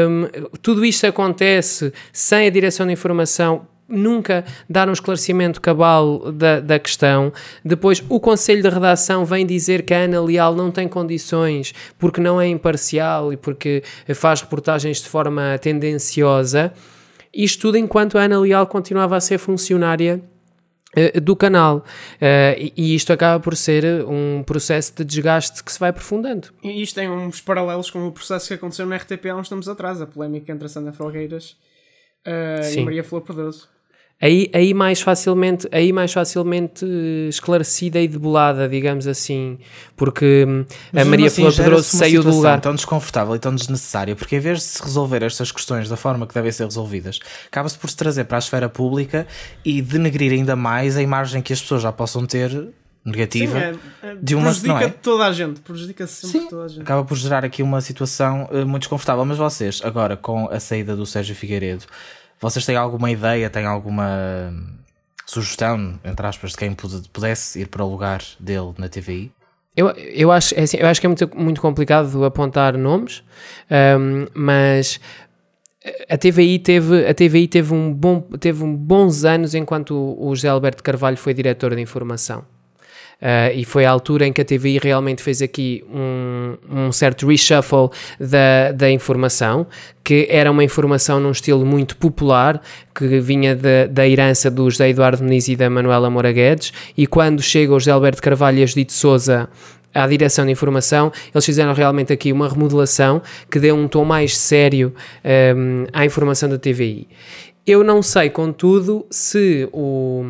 [0.08, 0.26] Um,
[0.62, 6.78] tudo isto acontece sem a direção de informação nunca dar um esclarecimento cabal da, da
[6.78, 7.32] questão.
[7.64, 12.20] Depois, o Conselho de Redação vem dizer que a Ana Leal não tem condições porque
[12.20, 13.82] não é imparcial e porque
[14.14, 16.72] faz reportagens de forma tendenciosa.
[17.34, 20.22] Isto tudo enquanto a Ana Leal continuava a ser funcionária
[21.22, 21.84] do canal.
[22.20, 26.48] Eh, e- isto acaba por ser um processo de desgaste que se vai aprofundando.
[26.62, 29.68] E isto tem uns paralelos com o processo que aconteceu na RTP há uns tempos
[29.68, 31.56] atrás, a polémica entre a Sandra Felgueiras
[32.26, 32.82] uh, e.
[32.82, 33.68] Maria Flor Perdoso.
[34.22, 39.58] Aí, aí, mais facilmente, aí mais facilmente eh, esclarecida e debulada, digamos assim,
[39.96, 42.60] porque hum, a Mas mesmo Maria assim, Flor Pedroso saiu do situação lugar.
[42.60, 46.26] tão desconfortável e tão desnecessária, porque em vez de se resolver estas questões da forma
[46.26, 49.26] que devem ser resolvidas, acaba-se por se trazer para a esfera pública
[49.64, 52.68] e denegrir ainda mais a imagem que as pessoas já possam ter
[53.02, 53.58] negativa.
[53.58, 54.88] Sim, é, é, de uma- prejudica não é?
[54.90, 56.48] toda a gente, prejudica sempre Sim.
[56.50, 56.82] toda a gente.
[56.82, 59.24] Acaba por gerar aqui uma situação eh, muito desconfortável.
[59.24, 61.86] Mas vocês, agora com a saída do Sérgio Figueiredo,
[62.40, 64.52] vocês têm alguma ideia, têm alguma
[65.26, 69.30] sugestão, entre aspas, de quem pude- pudesse ir para o lugar dele na TVI?
[69.76, 73.22] Eu, eu, acho, é assim, eu acho que é muito, muito complicado apontar nomes,
[73.70, 74.98] hum, mas
[76.08, 80.34] a TVI teve, a TVI teve, um bom, teve um bons anos enquanto o, o
[80.34, 82.44] José Alberto Carvalho foi diretor de informação.
[83.20, 87.26] Uh, e foi a altura em que a TVI realmente fez aqui um, um certo
[87.26, 89.66] reshuffle da, da informação,
[90.02, 92.62] que era uma informação num estilo muito popular,
[92.94, 97.06] que vinha da, da herança do José Eduardo Muniz e da Manuela Moura Guedes, e
[97.06, 99.50] quando chega o José Alberto Carvalho e Judite Souza
[99.94, 104.36] à direção de informação, eles fizeram realmente aqui uma remodelação que deu um tom mais
[104.36, 104.94] sério
[105.54, 107.08] um, à informação da TVI.
[107.70, 110.24] Eu não sei, contudo, se o,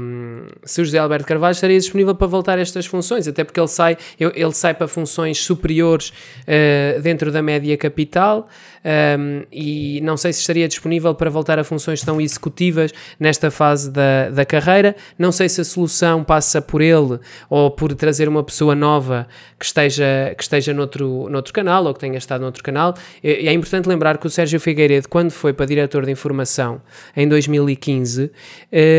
[0.62, 3.66] se o José Alberto Carvalho estaria disponível para voltar a estas funções, até porque ele
[3.66, 8.46] sai, ele sai para funções superiores uh, dentro da média capital
[8.84, 13.90] um, e não sei se estaria disponível para voltar a funções tão executivas nesta fase
[13.90, 14.96] da, da carreira.
[15.18, 19.26] Não sei se a solução passa por ele ou por trazer uma pessoa nova
[19.58, 22.94] que esteja, que esteja noutro, noutro canal ou que tenha estado noutro canal.
[23.22, 26.80] É, é importante lembrar que o Sérgio Figueiredo, quando foi para diretor de informação
[27.16, 28.30] em 2015,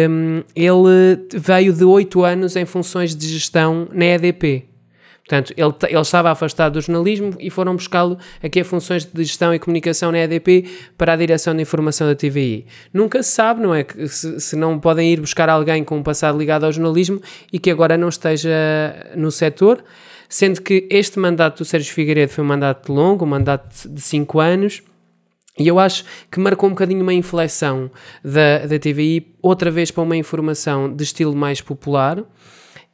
[0.09, 4.70] um, ele veio de 8 anos em funções de gestão na EDP.
[5.31, 9.55] Portanto, ele, ele estava afastado do jornalismo e foram buscá-lo aqui a funções de gestão
[9.55, 12.65] e comunicação na EDP para a direção de informação da TVI.
[12.93, 13.85] Nunca se sabe, não é?
[14.07, 17.71] Se, se não podem ir buscar alguém com um passado ligado ao jornalismo e que
[17.71, 18.51] agora não esteja
[19.15, 19.81] no setor,
[20.27, 24.37] sendo que este mandato do Sérgio Figueiredo foi um mandato longo, um mandato de 5
[24.37, 24.83] anos.
[25.57, 27.89] E eu acho que marcou um bocadinho uma inflexão
[28.21, 32.21] da, da TVI, outra vez para uma informação de estilo mais popular,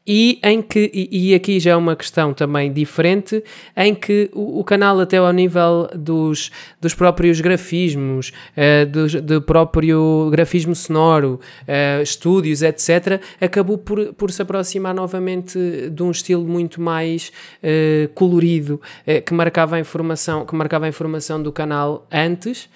[0.07, 3.43] e em que, e, e, aqui já é uma questão também diferente,
[3.75, 10.29] em que o, o canal até ao nível dos, dos próprios grafismos, uh, do, próprio
[10.31, 16.79] grafismo sonoro, uh, estúdios, etc., acabou por, por se aproximar novamente de um estilo muito
[16.79, 18.81] mais uh, colorido,
[19.25, 22.69] que, marcava a informação, que marcava a informação do canal antes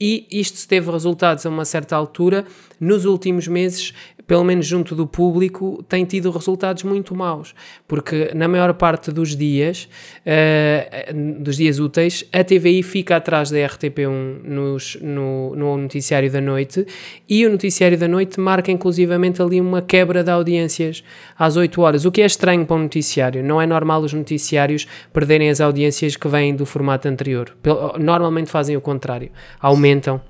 [0.00, 2.44] e isto teve resultados a uma certa altura.
[2.80, 3.92] Nos últimos meses
[4.28, 7.54] pelo menos junto do público, tem tido resultados muito maus,
[7.88, 9.88] porque na maior parte dos dias,
[10.26, 16.42] uh, dos dias úteis, a TVI fica atrás da RTP1 nos, no, no noticiário da
[16.42, 16.86] noite
[17.26, 21.02] e o noticiário da noite marca inclusivamente ali uma quebra de audiências
[21.38, 23.42] às 8 horas, o que é estranho para um noticiário.
[23.42, 27.56] Não é normal os noticiários perderem as audiências que vêm do formato anterior.
[27.98, 30.20] Normalmente fazem o contrário, aumentam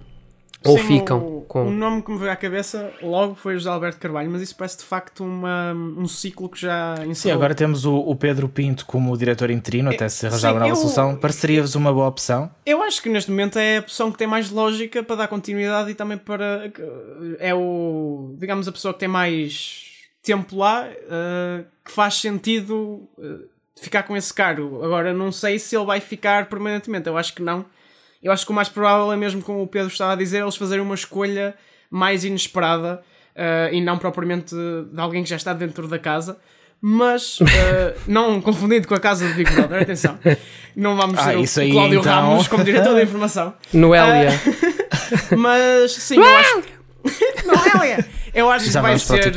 [0.64, 1.66] ou Sim, ficam o, com.
[1.66, 4.78] O nome que me veio à cabeça logo foi José Alberto Carvalho, mas isso parece
[4.78, 7.14] de facto uma, um ciclo que já encerrou.
[7.14, 10.72] Sim, agora temos o, o Pedro Pinto como diretor interino, até se arranjar uma nova
[10.72, 11.16] eu, solução.
[11.16, 12.50] Pareceria-vos uma boa opção?
[12.66, 15.90] Eu acho que neste momento é a opção que tem mais lógica para dar continuidade
[15.90, 16.72] e também para.
[17.38, 18.34] É o.
[18.38, 19.84] digamos, a pessoa que tem mais
[20.22, 23.08] tempo lá, uh, que faz sentido.
[23.16, 23.46] Uh,
[23.80, 24.84] ficar com esse cargo.
[24.84, 27.06] Agora, não sei se ele vai ficar permanentemente.
[27.06, 27.64] Eu acho que não
[28.22, 30.56] eu acho que o mais provável é mesmo, como o Pedro estava a dizer, eles
[30.56, 31.54] fazerem uma escolha
[31.90, 33.02] mais inesperada
[33.34, 36.38] uh, e não propriamente de alguém que já está dentro da casa.
[36.80, 37.44] Mas, uh,
[38.06, 40.16] não confundindo com a casa do Big Brother, atenção,
[40.76, 42.12] não vamos ah, ser o, aí, Cláudio então...
[42.12, 43.54] Ramos como diretor da informação.
[43.72, 44.30] Noélia.
[44.30, 46.62] Uh, mas, sim, eu acho.
[47.44, 48.06] Noélia!
[48.32, 49.32] Eu acho já que vai ser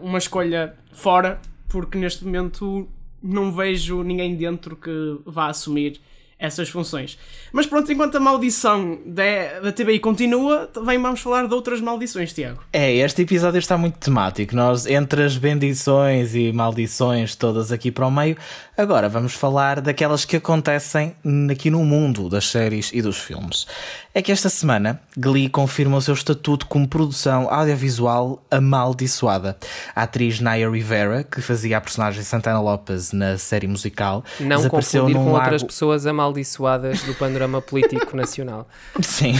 [0.00, 1.38] uma escolha fora,
[1.68, 2.88] porque neste momento
[3.22, 6.00] não vejo ninguém dentro que vá assumir
[6.44, 7.18] essas funções.
[7.52, 12.32] Mas pronto, enquanto a maldição da, da TBI continua, também vamos falar de outras maldições,
[12.32, 12.62] Tiago.
[12.72, 14.54] É, este episódio está muito temático.
[14.54, 18.36] Nós, entre as bendições e maldições todas aqui para o meio,
[18.76, 21.14] agora vamos falar daquelas que acontecem
[21.50, 23.66] aqui no mundo das séries e dos filmes
[24.14, 29.56] é que esta semana Glee confirma o seu estatuto como produção audiovisual amaldiçoada.
[29.94, 35.08] A atriz Naya Rivera, que fazia a personagem Santana Lopez na série musical, não desapareceu
[35.08, 35.38] num com lago...
[35.38, 38.68] outras pessoas amaldiçoadas do panorama político nacional.
[39.02, 39.34] Sim,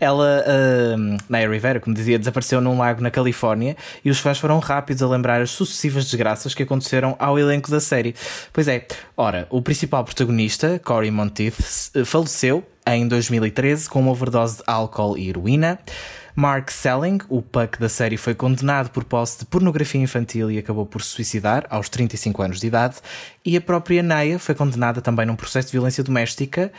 [0.00, 4.58] ela, uh, Naya Rivera, como dizia, desapareceu num lago na Califórnia e os fãs foram
[4.58, 8.16] rápidos a lembrar as sucessivas desgraças que aconteceram ao elenco da série.
[8.60, 11.56] Pois é, ora, o principal protagonista, Cory Monteith,
[12.04, 15.78] faleceu em 2013 com uma overdose de álcool e heroína.
[16.36, 20.84] Mark Selling, o Puck da série, foi condenado por posse de pornografia infantil e acabou
[20.84, 22.96] por se suicidar aos 35 anos de idade.
[23.42, 26.70] E a própria Naya foi condenada também num processo de violência doméstica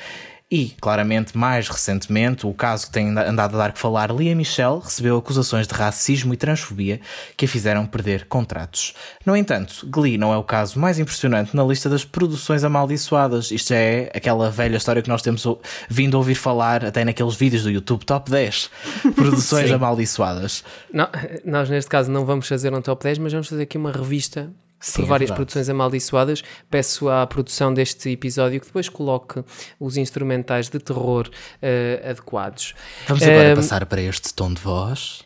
[0.51, 4.81] e, claramente, mais recentemente, o caso que tem andado a dar que falar, Lia Michelle
[4.83, 6.99] recebeu acusações de racismo e transfobia
[7.37, 8.93] que a fizeram perder contratos.
[9.25, 13.49] No entanto, Glee não é o caso mais impressionante na lista das produções amaldiçoadas.
[13.49, 15.47] Isto é aquela velha história que nós temos
[15.87, 18.69] vindo a ouvir falar até naqueles vídeos do YouTube Top 10
[19.15, 20.65] produções amaldiçoadas.
[20.91, 21.07] Não,
[21.45, 24.51] nós, neste caso, não vamos fazer um Top 10, mas vamos fazer aqui uma revista
[24.81, 26.43] Sim, por é várias é produções amaldiçoadas.
[26.69, 29.43] Peço à produção deste episódio que depois coloque
[29.79, 32.73] os instrumentais de terror uh, adequados.
[33.07, 35.23] Vamos agora passar para este tom de voz.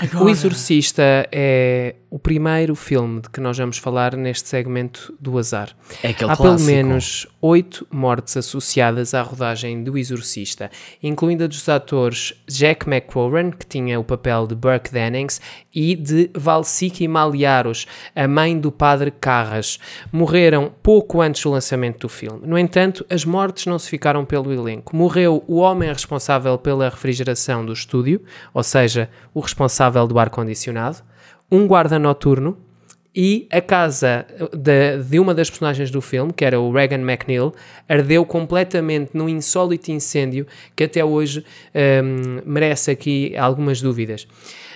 [0.00, 0.24] Agora.
[0.24, 5.76] O Exorcista é o primeiro filme de que nós vamos falar neste segmento do azar.
[6.02, 6.66] É aquele Há clássico.
[6.66, 10.70] pelo menos oito mortes associadas à rodagem do Exorcista,
[11.02, 15.40] incluindo a dos atores Jack McCowan, que tinha o papel de Burke Dennings,
[15.74, 19.78] e de Valsiki Maliaros, a mãe do padre Carras.
[20.10, 22.46] Morreram pouco antes do lançamento do filme.
[22.46, 24.96] No entanto, as mortes não se ficaram pelo elenco.
[24.96, 28.22] Morreu o homem responsável pela refrigeração do estúdio,
[28.54, 30.98] ou seja, o responsável do ar-condicionado,
[31.50, 32.58] um guarda noturno
[33.14, 37.52] e a casa de, de, uma das personagens do filme, que era o Regan McNeil,
[37.88, 44.26] ardeu completamente num insólito incêndio que até hoje um, merece aqui algumas dúvidas.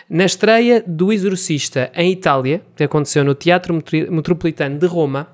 [0.08, 3.74] Na estreia do Exorcista em Itália, que aconteceu no Teatro
[4.10, 5.28] Metropolitano de Roma,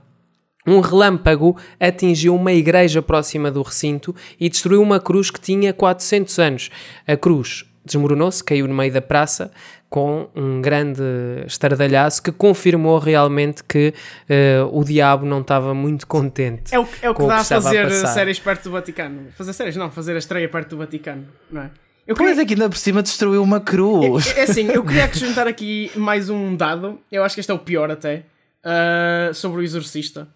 [0.67, 6.39] um relâmpago atingiu uma igreja próxima do recinto e destruiu uma cruz que tinha 400
[6.39, 6.71] anos.
[7.07, 9.51] A cruz desmoronou-se, caiu no meio da praça
[9.91, 11.03] com um grande
[11.47, 13.95] estardalhaço que confirmou realmente que
[14.29, 16.75] uh, o diabo não estava muito contente.
[16.75, 19.29] É o, é o que dá o a fazer a séries perto do Vaticano.
[19.33, 21.71] Fazer séries, não, fazer a estreia perto do Vaticano, não é?
[22.07, 22.33] Eu queria...
[22.33, 24.27] Pois é que ainda por cima destruiu uma cruz.
[24.37, 27.55] É, é assim, eu queria acrescentar aqui mais um dado, eu acho que este é
[27.55, 28.25] o pior até,
[28.65, 30.29] uh, sobre o Exorcista.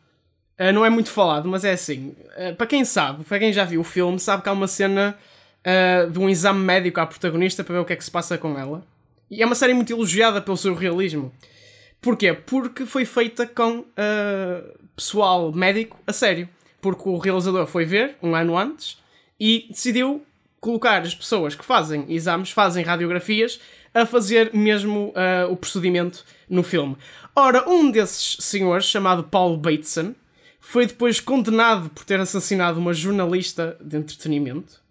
[0.59, 2.15] Uh, não é muito falado, mas é assim,
[2.57, 5.15] para quem sabe, para quem já viu o filme, sabe que há uma cena
[6.11, 8.59] de um exame médico à protagonista para ver o que é que se passa com
[8.59, 8.85] ela.
[9.31, 11.33] E é uma série muito elogiada pelo seu realismo.
[12.03, 12.35] Porquê?
[12.35, 16.49] Porque foi feita com uh, pessoal médico a sério.
[16.81, 18.99] Porque o realizador foi ver um ano antes
[19.41, 20.27] e decidiu
[20.61, 23.59] colocar as pessoas que fazem exames, fazem radiografias,
[23.95, 26.97] a fazer mesmo uh, o procedimento no filme.
[27.35, 30.15] Ora, um desses senhores, chamado Paul Bateson,
[30.61, 34.82] foi depois condenado por ter assassinado uma jornalista de entretenimento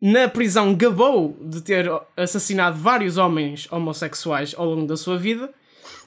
[0.00, 5.50] na prisão gabou de ter assassinado vários homens homossexuais ao longo da sua vida.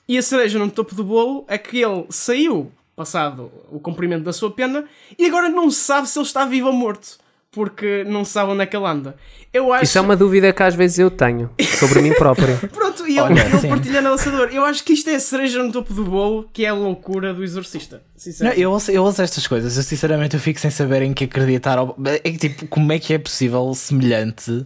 [0.08, 4.34] E a cereja no topo do bolo é que ele saiu, passado o cumprimento da
[4.34, 4.86] sua pena,
[5.18, 7.18] e agora não se sabe se ele está vivo ou morto.
[7.52, 9.16] Porque não se sabe onde é que ele anda.
[9.52, 9.84] Eu acho...
[9.84, 11.50] Isso é uma dúvida que às vezes eu tenho
[11.80, 12.60] sobre mim próprio.
[13.10, 14.50] E eu, Olha, eu partilhando a lançador.
[14.52, 17.34] Eu acho que isto é a cereja no topo do bolo, que é a loucura
[17.34, 18.04] do exorcista.
[18.40, 21.24] Não, eu, ouço, eu ouço estas coisas, eu sinceramente eu fico sem saber em que
[21.24, 21.80] acreditar.
[22.06, 24.66] É, tipo, como é que é possível semelhante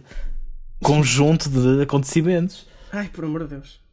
[0.82, 2.66] conjunto de acontecimentos?
[2.92, 3.83] Ai, por amor de Deus.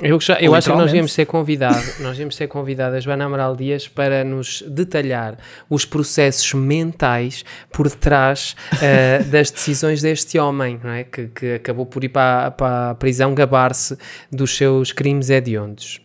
[0.00, 3.56] Eu, já, eu acho que nós devemos ser convidados, nós devemos ser convidadas, Joana Amaral
[3.56, 5.38] Dias, para nos detalhar
[5.70, 11.04] os processos mentais por detrás uh, das decisões deste homem, não é?
[11.04, 13.96] que, que acabou por ir para, para a prisão gabar-se
[14.30, 16.00] dos seus crimes hediondos.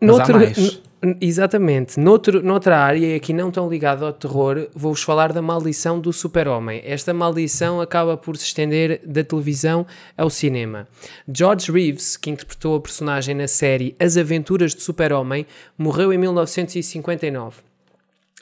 [0.00, 0.80] Mas Noutro, há mais.
[1.20, 1.98] Exatamente.
[1.98, 6.12] Noutro, noutra área, e aqui não tão ligado ao terror, vou-vos falar da maldição do
[6.12, 6.82] super-homem.
[6.84, 9.86] Esta maldição acaba por se estender da televisão
[10.16, 10.86] ao cinema.
[11.26, 15.46] George Reeves, que interpretou a personagem na série As Aventuras do Super-Homem,
[15.78, 17.69] morreu em 1959.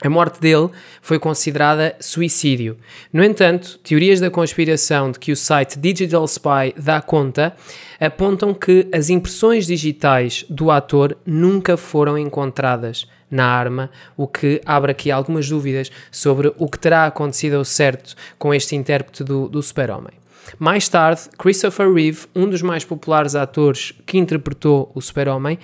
[0.01, 0.69] A morte dele
[1.01, 2.77] foi considerada suicídio.
[3.11, 7.53] No entanto, teorias da conspiração de que o site Digital Spy dá conta
[7.99, 14.93] apontam que as impressões digitais do ator nunca foram encontradas na arma, o que abre
[14.93, 19.61] aqui algumas dúvidas sobre o que terá acontecido ao certo com este intérprete do, do
[19.61, 20.13] Super-Homem.
[20.57, 25.59] Mais tarde, Christopher Reeve, um dos mais populares atores que interpretou o Super-Homem,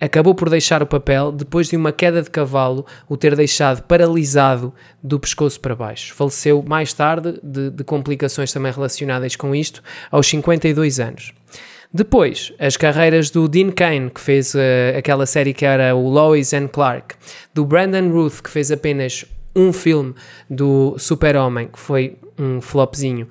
[0.00, 4.72] acabou por deixar o papel depois de uma queda de cavalo o ter deixado paralisado
[5.02, 6.14] do pescoço para baixo.
[6.14, 11.32] Faleceu mais tarde de, de complicações também relacionadas com isto, aos 52 anos.
[11.92, 14.58] Depois, as carreiras do Dean Kane, que fez uh,
[14.98, 17.14] aquela série que era o Lois and Clark,
[17.54, 20.14] do Brandon Ruth, que fez apenas um filme
[20.50, 23.28] do Super-Homem, que foi um flopzinho,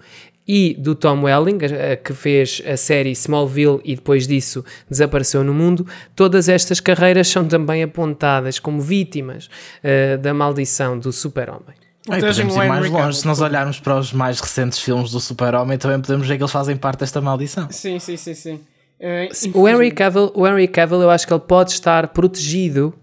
[0.48, 1.58] e do Tom Welling,
[2.04, 7.48] que fez a série Smallville e depois disso desapareceu no mundo, todas estas carreiras são
[7.48, 11.76] também apontadas como vítimas uh, da maldição do super-homem.
[12.08, 15.78] Ai, podemos ir mais longe, se nós olharmos para os mais recentes filmes do super-homem
[15.78, 17.68] também podemos ver que eles fazem parte desta maldição.
[17.72, 18.60] Sim, sim, sim, sim.
[19.00, 22.94] Uh, o, Henry Cavill, o Henry Cavill eu acho que ele pode estar protegido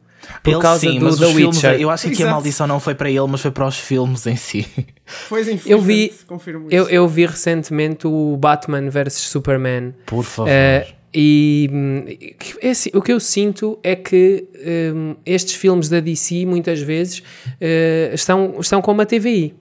[0.43, 1.81] por ele, causa sim, do The filmes, Witcher.
[1.81, 4.37] eu acho que a maldição não foi para ele, mas foi para os filmes em
[4.37, 4.67] si.
[5.29, 6.13] Pois eu vi,
[6.71, 9.93] eu, eu, vi recentemente o Batman vs Superman.
[10.07, 10.49] Por favor.
[10.49, 11.69] Uh, e
[12.63, 14.49] é assim, o que eu sinto é que
[14.95, 19.55] um, estes filmes da DC muitas vezes uh, estão, estão como a TVI.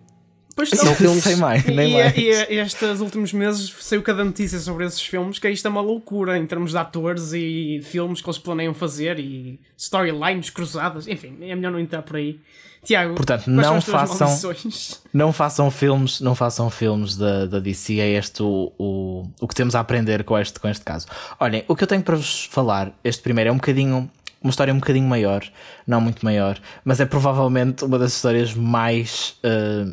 [0.55, 0.93] Pois não.
[0.95, 2.17] filmes- Sei mais, E, nem e, mais.
[2.17, 6.37] e estes últimos meses saiu cada notícia sobre esses filmes, que isto é uma loucura
[6.37, 11.55] em termos de atores e filmes que eles planeiam fazer e storylines cruzadas, enfim, é
[11.55, 12.39] melhor não entrar por aí.
[12.83, 15.01] Tiago, Portanto, não façam- maldições?
[15.13, 19.53] Não façam filmes, não façam filmes da, da DC, é este o, o, o que
[19.53, 21.05] temos a aprender com este, com este caso.
[21.39, 24.09] Olhem, o que eu tenho para vos falar, este primeiro é um bocadinho,
[24.41, 25.43] uma história um bocadinho maior,
[25.85, 29.85] não muito maior, mas é provavelmente uma das histórias mais eh,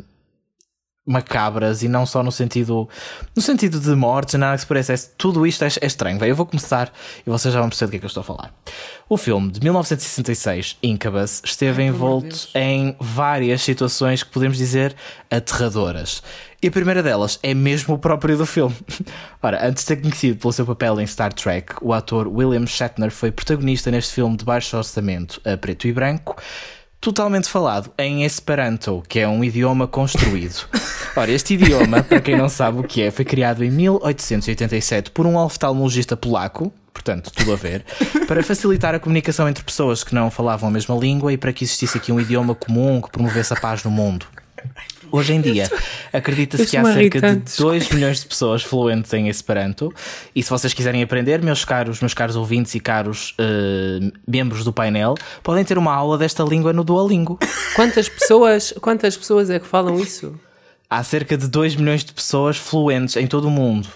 [1.05, 2.87] macabras e não só no sentido
[3.35, 6.19] no sentido de mortes, nada que se pareça, tudo isto é, é estranho.
[6.19, 6.91] Bem, eu vou começar
[7.25, 8.53] e vocês já vão perceber do que é que eu estou a falar.
[9.07, 14.95] O filme de 1966, Incubus, esteve envolto em várias situações que podemos dizer
[15.31, 16.21] aterradoras.
[16.61, 18.75] E a primeira delas é mesmo o próprio do filme.
[19.41, 23.09] Ora, antes de ser conhecido pelo seu papel em Star Trek, o ator William Shatner
[23.09, 26.35] foi protagonista neste filme de baixo orçamento a preto e branco,
[26.99, 30.67] totalmente falado em Esperanto, que é um idioma construído.
[31.15, 35.25] Ora, este idioma, para quem não sabe o que é, foi criado em 1887 por
[35.25, 37.85] um oftalmologista polaco, portanto, tudo a ver,
[38.27, 41.63] para facilitar a comunicação entre pessoas que não falavam a mesma língua e para que
[41.63, 44.25] existisse aqui um idioma comum que promovesse a paz no mundo.
[45.11, 45.69] Hoje em dia,
[46.13, 47.57] acredita-se que há cerca de irritantes.
[47.57, 49.93] 2 milhões de pessoas fluentes em Esperanto.
[50.35, 54.71] E se vocês quiserem aprender, meus caros, meus caros ouvintes e caros eh, membros do
[54.71, 57.39] painel, podem ter uma aula desta língua no Duolingo.
[57.75, 60.33] Quantas pessoas, quantas pessoas é que falam isso?
[60.89, 63.87] Há cerca de 2 milhões de pessoas fluentes em todo o mundo.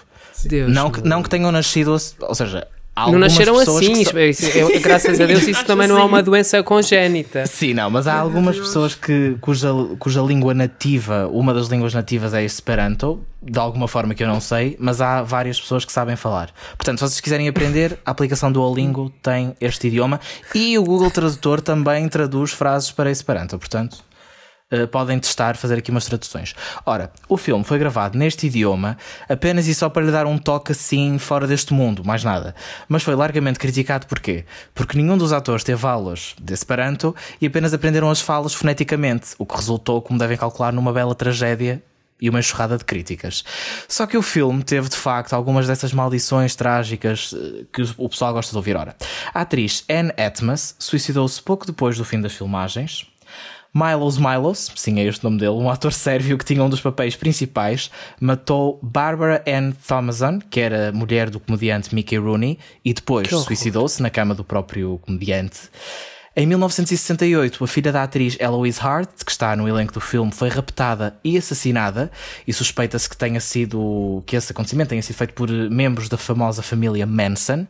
[0.44, 0.72] Deus.
[0.72, 4.04] Não que, não que tenham nascido, ou seja, há não algumas nasceram assim,
[4.74, 7.46] é- graças a Deus isso também não é uma doença congénita.
[7.46, 9.68] Sim, não, mas há algumas pessoas que, cuja,
[9.98, 14.40] cuja língua nativa, uma das línguas nativas é Esperanto, de alguma forma que eu não
[14.40, 16.50] sei, mas há várias pessoas que sabem falar.
[16.76, 20.20] Portanto, se vocês quiserem aprender, a aplicação Duolingo tem este idioma
[20.54, 23.98] e o Google Tradutor também traduz frases para Esperanto, portanto.
[24.74, 26.54] Eh, podem testar, fazer aqui umas traduções.
[26.84, 28.98] Ora, o filme foi gravado neste idioma
[29.28, 32.54] apenas e só para lhe dar um toque assim fora deste mundo, mais nada.
[32.88, 34.44] Mas foi largamente criticado porquê?
[34.74, 39.46] Porque nenhum dos atores teve aulas de Esperanto e apenas aprenderam as falas foneticamente, o
[39.46, 41.82] que resultou, como devem calcular, numa bela tragédia
[42.20, 43.44] e uma enxurrada de críticas.
[43.88, 48.32] Só que o filme teve de facto algumas dessas maldições trágicas eh, que o pessoal
[48.32, 48.76] gosta de ouvir.
[48.76, 48.96] Ora,
[49.32, 53.06] a atriz Anne Atmas suicidou-se pouco depois do fim das filmagens.
[53.74, 56.80] Milos Milos, sim é este o nome dele, um ator sérvio que tinha um dos
[56.80, 63.28] papéis principais, matou Barbara Ann Thomason, que era mulher do comediante Mickey Rooney, e depois
[63.28, 65.62] suicidou-se na cama do próprio comediante.
[66.36, 70.48] Em 1968, a filha da atriz Eloise Hart, que está no elenco do filme, foi
[70.48, 72.10] raptada e assassinada,
[72.44, 76.16] e suspeita-se que tenha sido que esse acontecimento tenha sido feito por eh, membros da
[76.18, 77.68] famosa família Manson.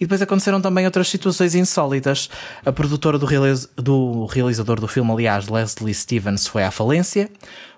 [0.00, 2.30] E depois aconteceram também outras situações insólitas.
[2.64, 7.28] A produtora do, realiz- do realizador do filme, aliás, Leslie Stevens, foi à falência.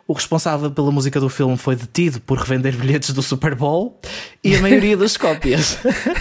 [0.06, 3.98] O responsável pela música do filme foi detido por revender bilhetes do Super Bowl
[4.44, 5.78] e a maioria das cópias,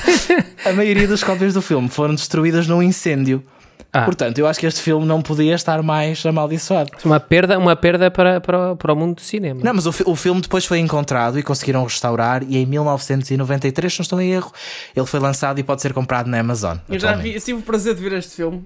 [0.65, 3.43] a maioria das cópias do filme foram destruídas num incêndio.
[3.91, 4.03] Ah.
[4.05, 6.91] Portanto, eu acho que este filme não podia estar mais amaldiçoado.
[7.03, 9.59] Uma perda, uma perda para, para, para o mundo do cinema.
[9.63, 13.99] Não, mas o, o filme depois foi encontrado e conseguiram restaurar, e em 1993, se
[13.99, 14.51] não estou em erro,
[14.95, 16.77] ele foi lançado e pode ser comprado na Amazon.
[16.87, 18.63] Eu já vi, eu tive o prazer de ver este filme.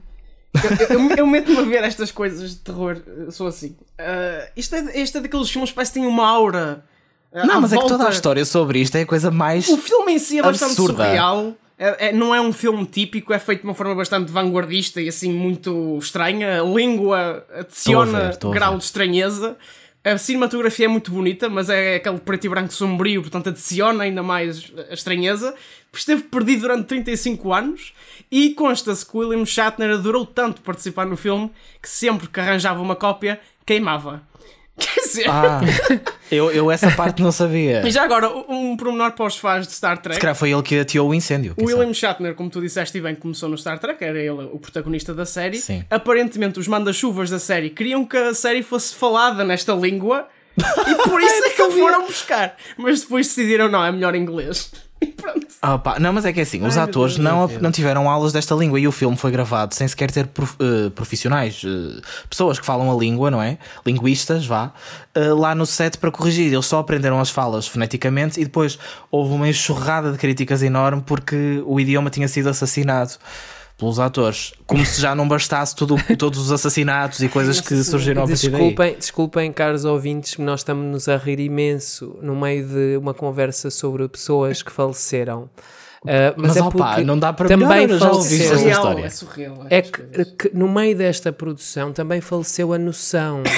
[0.90, 2.98] Eu, eu, eu meto-me a ver estas coisas de terror,
[3.32, 3.76] sou assim.
[3.98, 6.84] Ah, isto, é, isto é daqueles filmes que parece que tem uma aura.
[7.34, 8.14] ah, Não, mas é que toda a volta.
[8.14, 9.68] história sobre isto é a coisa mais.
[9.70, 11.06] O filme em si é bastante Absurda.
[11.06, 11.54] surreal.
[11.78, 15.08] É- é- não é um filme típico, é feito de uma forma bastante vanguardista e
[15.10, 16.62] assim muito estranha.
[16.62, 19.58] A língua adiciona ver, grau de estranheza.
[20.04, 24.22] A cinematografia é muito bonita, mas é aquele preto e branco sombrio, portanto adiciona ainda
[24.22, 25.56] mais a estranheza.
[25.94, 27.94] Esteve perdido durante 35 anos
[28.30, 31.50] e consta-se que William Shatner adorou tanto participar no filme
[31.82, 34.22] que sempre que arranjava uma cópia, queimava.
[34.80, 35.62] Quer dizer, Ah,
[36.32, 37.86] eu, eu essa parte não sabia.
[37.88, 40.16] e já agora, um pormenor para os fãs de Star Trek.
[40.16, 41.54] Se calhar foi ele que ateou o incêndio.
[41.58, 44.58] O William Shatner, como tu disseste e bem, começou no Star Trek, era ele o
[44.60, 45.58] protagonista da série.
[45.58, 45.84] Sim.
[45.90, 51.22] Aparentemente, os manda-chuvas da série queriam que a série fosse falada nesta língua e por
[51.22, 52.56] isso é que foram buscar.
[52.78, 54.72] Mas depois decidiram, não, é melhor inglês.
[55.02, 55.43] E pronto.
[55.66, 57.62] Ah, pá, não, mas é que é assim, os meu atores Deus, não, Deus.
[57.62, 61.62] não tiveram aulas desta língua e o filme foi gravado sem sequer ter eh, profissionais,
[61.66, 63.58] eh, pessoas que falam a língua, não é?
[63.86, 64.74] Linguistas, vá,
[65.16, 66.52] eh, lá no set para corrigir.
[66.52, 68.78] Eles só aprenderam as falas foneticamente e depois
[69.10, 73.14] houve uma enxurrada de críticas enorme porque o idioma tinha sido assassinado
[73.78, 74.54] pelos atores.
[74.66, 78.50] Como se já não bastasse tudo, todos os assassinatos e coisas que surgiram a partir
[78.50, 78.60] daí.
[78.62, 84.08] Desculpem, desculpem, caros ouvintes, nós estamos a rir imenso no meio de uma conversa sobre
[84.08, 85.50] pessoas que faleceram.
[86.06, 88.72] Ah, mas, Mas, é opá, porque não dá para também melhor, já faleceu- essa surreal,
[88.82, 89.06] história.
[89.06, 89.66] é surreal.
[89.70, 93.42] É que, que no meio desta produção também faleceu a noção.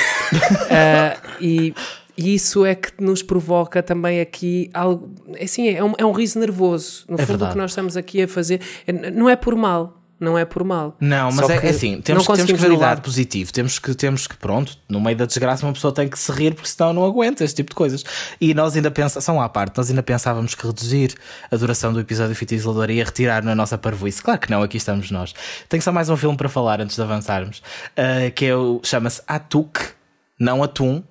[0.71, 1.73] Ah, e
[2.17, 5.11] E isso é que nos provoca também aqui algo.
[5.41, 7.03] Assim, é um, é um riso nervoso.
[7.09, 7.51] No É fundo, o verdade.
[7.53, 10.01] que nós estamos aqui a fazer é- não é por mal.
[10.17, 10.95] Não é por mal.
[10.99, 12.87] Não, mas é, é assim, temos, temos que ver o lidar.
[12.87, 13.51] lado positivo.
[13.51, 16.53] Temos que, temos que, pronto, no meio da desgraça uma pessoa tem que se rir
[16.53, 18.03] porque senão não aguenta este tipo de coisas.
[18.39, 21.13] E nós ainda pensamos, são à parte, nós ainda pensávamos que reduzir
[21.51, 24.21] a duração do episódio Fita Isolador ia retirar na nossa parvoíce.
[24.21, 25.33] Claro que não, aqui estamos nós.
[25.67, 27.61] Tenho só mais um filme para falar antes de avançarmos,
[27.97, 29.79] ah, que é o, chama-se Atuk,
[30.39, 31.03] não Atum,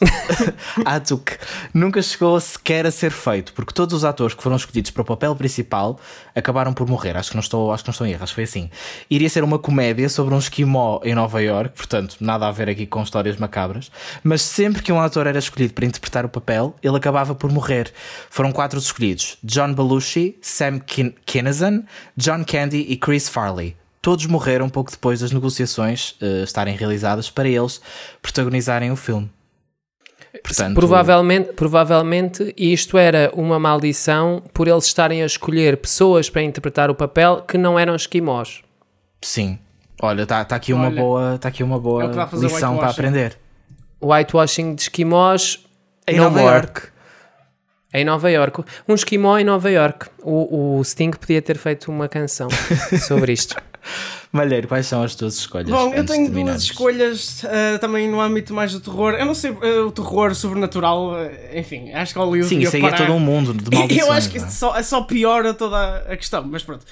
[0.84, 1.36] Atuk
[1.72, 5.04] nunca chegou sequer a ser feito, porque todos os atores que foram escolhidos para o
[5.04, 5.98] papel principal
[6.34, 7.16] acabaram por morrer.
[7.16, 8.70] Acho que não estou, acho que não estou em erro, acho que foi assim.
[9.10, 12.86] Iria ser uma comédia sobre um esquimó em Nova York, portanto, nada a ver aqui
[12.86, 13.90] com histórias macabras,
[14.22, 17.92] mas sempre que um ator era escolhido para interpretar o papel, ele acabava por morrer.
[18.30, 21.84] Foram quatro os escolhidos: John Belushi, Sam Kin Kinison,
[22.16, 23.76] John Candy e Chris Farley.
[24.06, 27.80] Todos morreram pouco depois das negociações eh, estarem realizadas para eles
[28.22, 29.28] protagonizarem o filme.
[30.42, 36.90] Portanto, Provavelmente, provavelmente isto era uma maldição por eles estarem a escolher pessoas para interpretar
[36.90, 38.62] o papel que não eram esquimós.
[39.22, 39.58] Sim.
[40.00, 43.38] Olha, está tá aqui uma Olha, boa, tá aqui uma boa é lição para aprender.
[44.02, 45.64] Whitewashing de esquimós
[46.06, 46.54] Em no Nova more.
[46.54, 46.82] York.
[47.94, 48.64] Em Nova York.
[48.86, 50.08] Um esquimó em Nova York.
[50.22, 52.48] O, o Sting podia ter feito uma canção
[53.06, 53.56] sobre isto.
[54.36, 55.68] Malheiro, quais são as tuas escolhas?
[55.68, 59.14] Bom, eu tenho duas escolhas ah, também no âmbito mais do terror.
[59.14, 62.82] Eu não sei, ah, o terror sobrenatural, ah, enfim, acho que Hollywood Sim, isso aí
[62.82, 63.06] é parar.
[63.06, 64.06] todo um mundo de maldições.
[64.06, 64.48] Eu acho que é?
[64.48, 66.84] só, só piora toda a questão, mas pronto.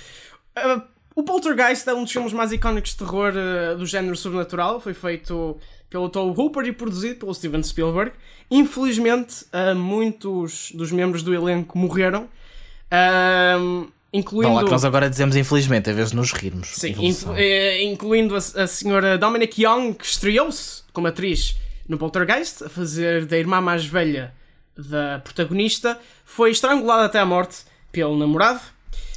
[0.57, 0.82] Uh,
[1.14, 4.80] o Poltergeist é um dos filmes mais icónicos de terror uh, do género sobrenatural.
[4.80, 5.57] Foi feito
[5.88, 8.12] pelo Tom Hooper e produzido pelo Steven Spielberg.
[8.51, 12.28] Infelizmente, uh, muitos dos membros do elenco morreram,
[13.61, 13.86] um,
[14.18, 14.54] incluindo.
[14.54, 16.68] Lá que nós agora dizemos infelizmente, em vez de nos rirmos.
[16.68, 21.56] Sim, inclu- eh, incluindo a, a senhora Dominic Young, que estreou-se como atriz
[21.88, 24.32] no Poltergeist, a fazer da irmã mais velha
[24.76, 27.58] da protagonista, foi estrangulada até à morte
[27.92, 28.60] pelo namorado.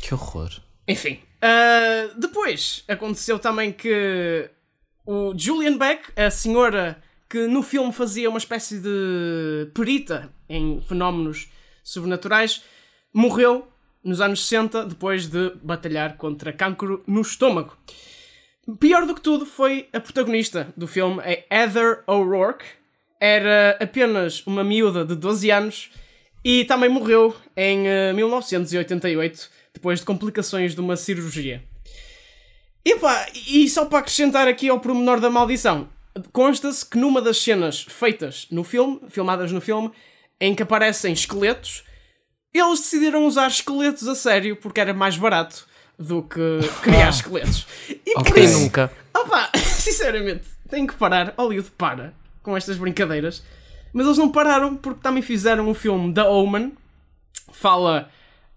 [0.02, 0.50] Que horror.
[0.88, 4.50] Enfim, ah, depois aconteceu também que
[5.06, 11.50] o Julian Beck, a senhora que no filme fazia uma espécie de perita em fenómenos
[11.84, 12.62] sobrenaturais,
[13.14, 13.68] morreu
[14.08, 17.78] nos anos 60 depois de batalhar contra cancro no estômago.
[18.80, 22.66] Pior do que tudo foi a protagonista do filme, a Heather O'Rourke.
[23.20, 25.92] Era apenas uma miúda de 12 anos
[26.44, 31.64] e também morreu em eh, 1988 depois de complicações de uma cirurgia.
[32.86, 35.90] E pá, e só para acrescentar aqui ao pormenor da maldição,
[36.32, 39.92] consta-se que numa das cenas feitas no filme, filmadas no filme,
[40.40, 41.84] em que aparecem esqueletos,
[42.54, 45.68] eles decidiram usar esqueletos a sério porque era mais barato
[45.98, 47.66] do que criar esqueletos.
[47.90, 48.44] E por Ok.
[48.44, 48.92] isso, Nunca.
[49.16, 51.34] Opa, sinceramente, tem que parar.
[51.38, 53.44] Hollywood para com estas brincadeiras.
[53.94, 56.74] Mas eles não pararam porque também fizeram um filme The Omen.
[57.52, 58.10] Fala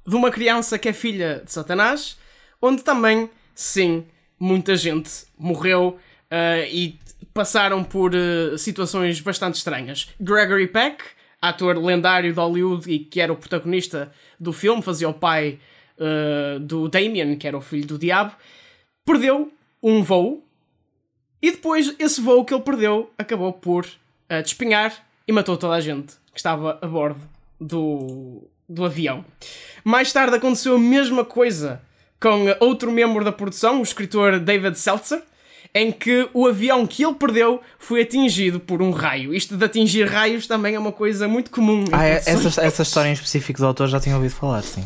[0.07, 2.19] de uma criança que é filha de Satanás.
[2.61, 4.05] Onde também, sim,
[4.39, 5.99] muita gente morreu
[6.31, 6.99] ah, e
[7.33, 10.09] passaram por ah, situações bastante estranhas.
[10.21, 11.03] Gregory Peck,
[11.41, 15.59] ator lendário de Hollywood e que era o protagonista do filme, fazia o pai
[16.01, 18.35] ah, do Damien, que era o filho do diabo,
[19.05, 20.43] perdeu um voo
[21.43, 24.95] e depois esse voo que ele perdeu acabou por uh, despenhar
[25.27, 27.21] e matou toda a gente que estava a bordo
[27.61, 29.25] do, do avião.
[29.85, 31.81] Mais tarde aconteceu a mesma coisa
[32.21, 35.23] com outro membro da produção, o escritor David Seltzer,
[35.75, 39.33] em que o avião que ele perdeu foi atingido por um raio.
[39.35, 41.85] Isto de atingir raios também é uma coisa muito comum.
[41.93, 44.85] Ah, é- essa, essa história em específico do autor já tinha ouvido falar, sim.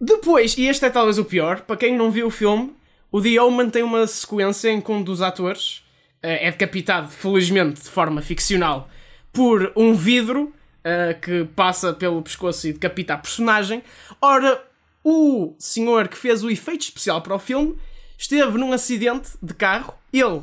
[0.00, 2.72] Depois, e este é talvez o pior, para quem não viu o filme,
[3.10, 5.82] o The Omen tem uma sequência em que um dos atores
[6.22, 8.88] eh, é decapitado, felizmente de forma ficcional,
[9.32, 10.52] por um vidro
[10.84, 13.82] eh, que passa pelo pescoço e decapita a personagem.
[14.20, 14.60] Ora,
[15.04, 17.76] o senhor que fez o efeito especial para o filme
[18.18, 19.94] esteve num acidente de carro.
[20.12, 20.40] Ele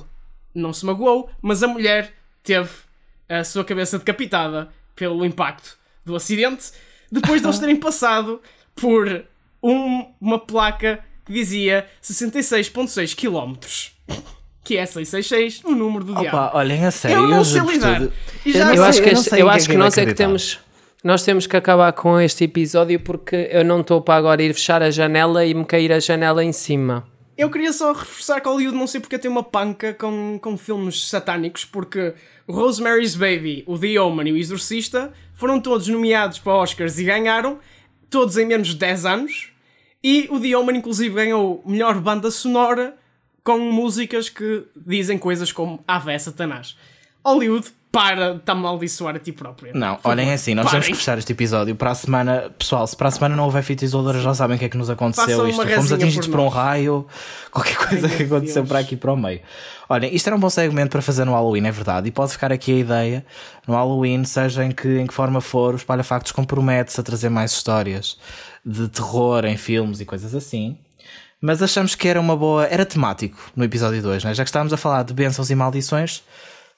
[0.54, 2.12] não se magoou, mas a mulher
[2.44, 2.70] teve
[3.28, 6.72] a sua cabeça decapitada pelo impacto do acidente,
[7.12, 8.42] depois de eles terem passado
[8.76, 9.26] por
[9.62, 13.56] um- uma placa que dizia 66.6 km.
[14.64, 16.38] Que é 666, o número do diabo.
[16.38, 17.18] Opa, olhem a sério.
[17.18, 18.02] Eu não sei lidar.
[18.02, 18.12] Eu
[18.46, 20.26] Eu sei- acho que, este- eu acho é que que nós é que acreditar.
[20.26, 20.60] temos.
[21.04, 24.84] Nós temos que acabar com este episódio porque eu não estou para agora ir fechar
[24.84, 27.08] a janela e me cair a janela em cima.
[27.40, 31.08] Eu queria só reforçar que Hollywood não sei porque tem uma panca com, com filmes
[31.08, 32.14] satânicos, porque
[32.46, 37.58] Rosemary's Baby, o The Omen e o Exorcista foram todos nomeados para Oscars e ganharam,
[38.10, 39.54] todos em menos de 10 anos,
[40.04, 42.98] e o The Omen inclusive ganhou melhor banda sonora
[43.42, 46.76] com músicas que dizem coisas como Ave Satanás.
[47.24, 49.74] Hollywood para de amaldiçoar a ti própria.
[49.74, 50.82] Não, olhem assim, nós parem.
[50.82, 51.76] temos que fechar este episódio.
[51.76, 54.60] Para a semana, pessoal, se para a semana não houver fita isoladora, já sabem o
[54.60, 55.48] que é que nos aconteceu.
[55.48, 57.08] Isto, fomos atingidos por por um raio,
[57.52, 58.68] qualquer coisa Ai, que aconteceu Deus.
[58.70, 59.42] para aqui para o meio.
[59.90, 62.08] Olhem, isto era um bom segmento para fazer no Halloween, é verdade.
[62.08, 63.26] E pode ficar aqui a ideia:
[63.68, 67.30] no Halloween, seja em que, em que forma for, o Espalha Factos compromete-se a trazer
[67.30, 68.18] mais histórias
[68.64, 70.78] de terror em filmes e coisas assim.
[71.42, 72.66] Mas achamos que era uma boa.
[72.66, 74.34] Era temático no episódio 2, né?
[74.34, 76.22] já que estávamos a falar de bênçãos e maldições,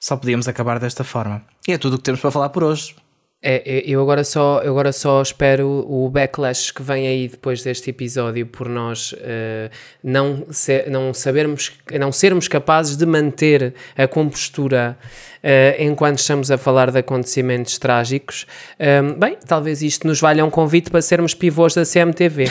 [0.02, 1.44] só podíamos acabar desta forma.
[1.66, 2.96] E é tudo o que temos para falar por hoje.
[3.44, 7.62] É, é, eu, agora só, eu agora só espero o backlash que vem aí depois
[7.62, 9.68] deste episódio por nós eh,
[10.02, 14.96] não, se- não sabermos, não sermos capazes de manter a compostura
[15.42, 18.44] eh, enquanto estamos a falar de acontecimentos trágicos.
[18.78, 22.44] Ahm, bem, talvez isto nos valha um convite para sermos pivôs da CMTV.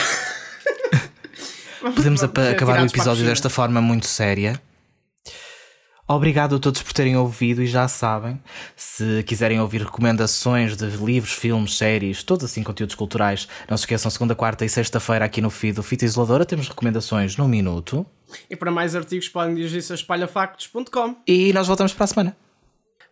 [1.96, 4.60] Podemos acabar o episódio desta forma muito séria.
[6.14, 8.38] Obrigado a todos por terem ouvido e já sabem,
[8.76, 14.10] se quiserem ouvir recomendações de livros, filmes, séries, todos assim conteúdos culturais, não se esqueçam,
[14.10, 18.04] segunda, quarta e sexta-feira aqui no feed do Fita Isoladora temos recomendações no minuto
[18.50, 21.16] E para mais artigos podem dirigir-se a espalhafactos.com.
[21.26, 22.36] e nós voltamos para a semana.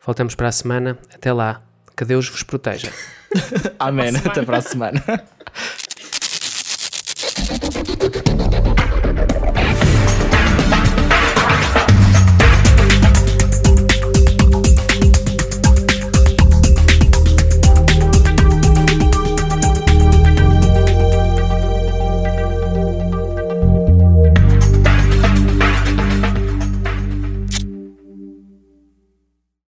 [0.05, 0.98] Voltamos para a semana.
[1.14, 1.62] Até lá.
[1.96, 2.90] Que Deus vos proteja.
[3.78, 4.16] Amém.
[4.16, 5.03] Até para a semana.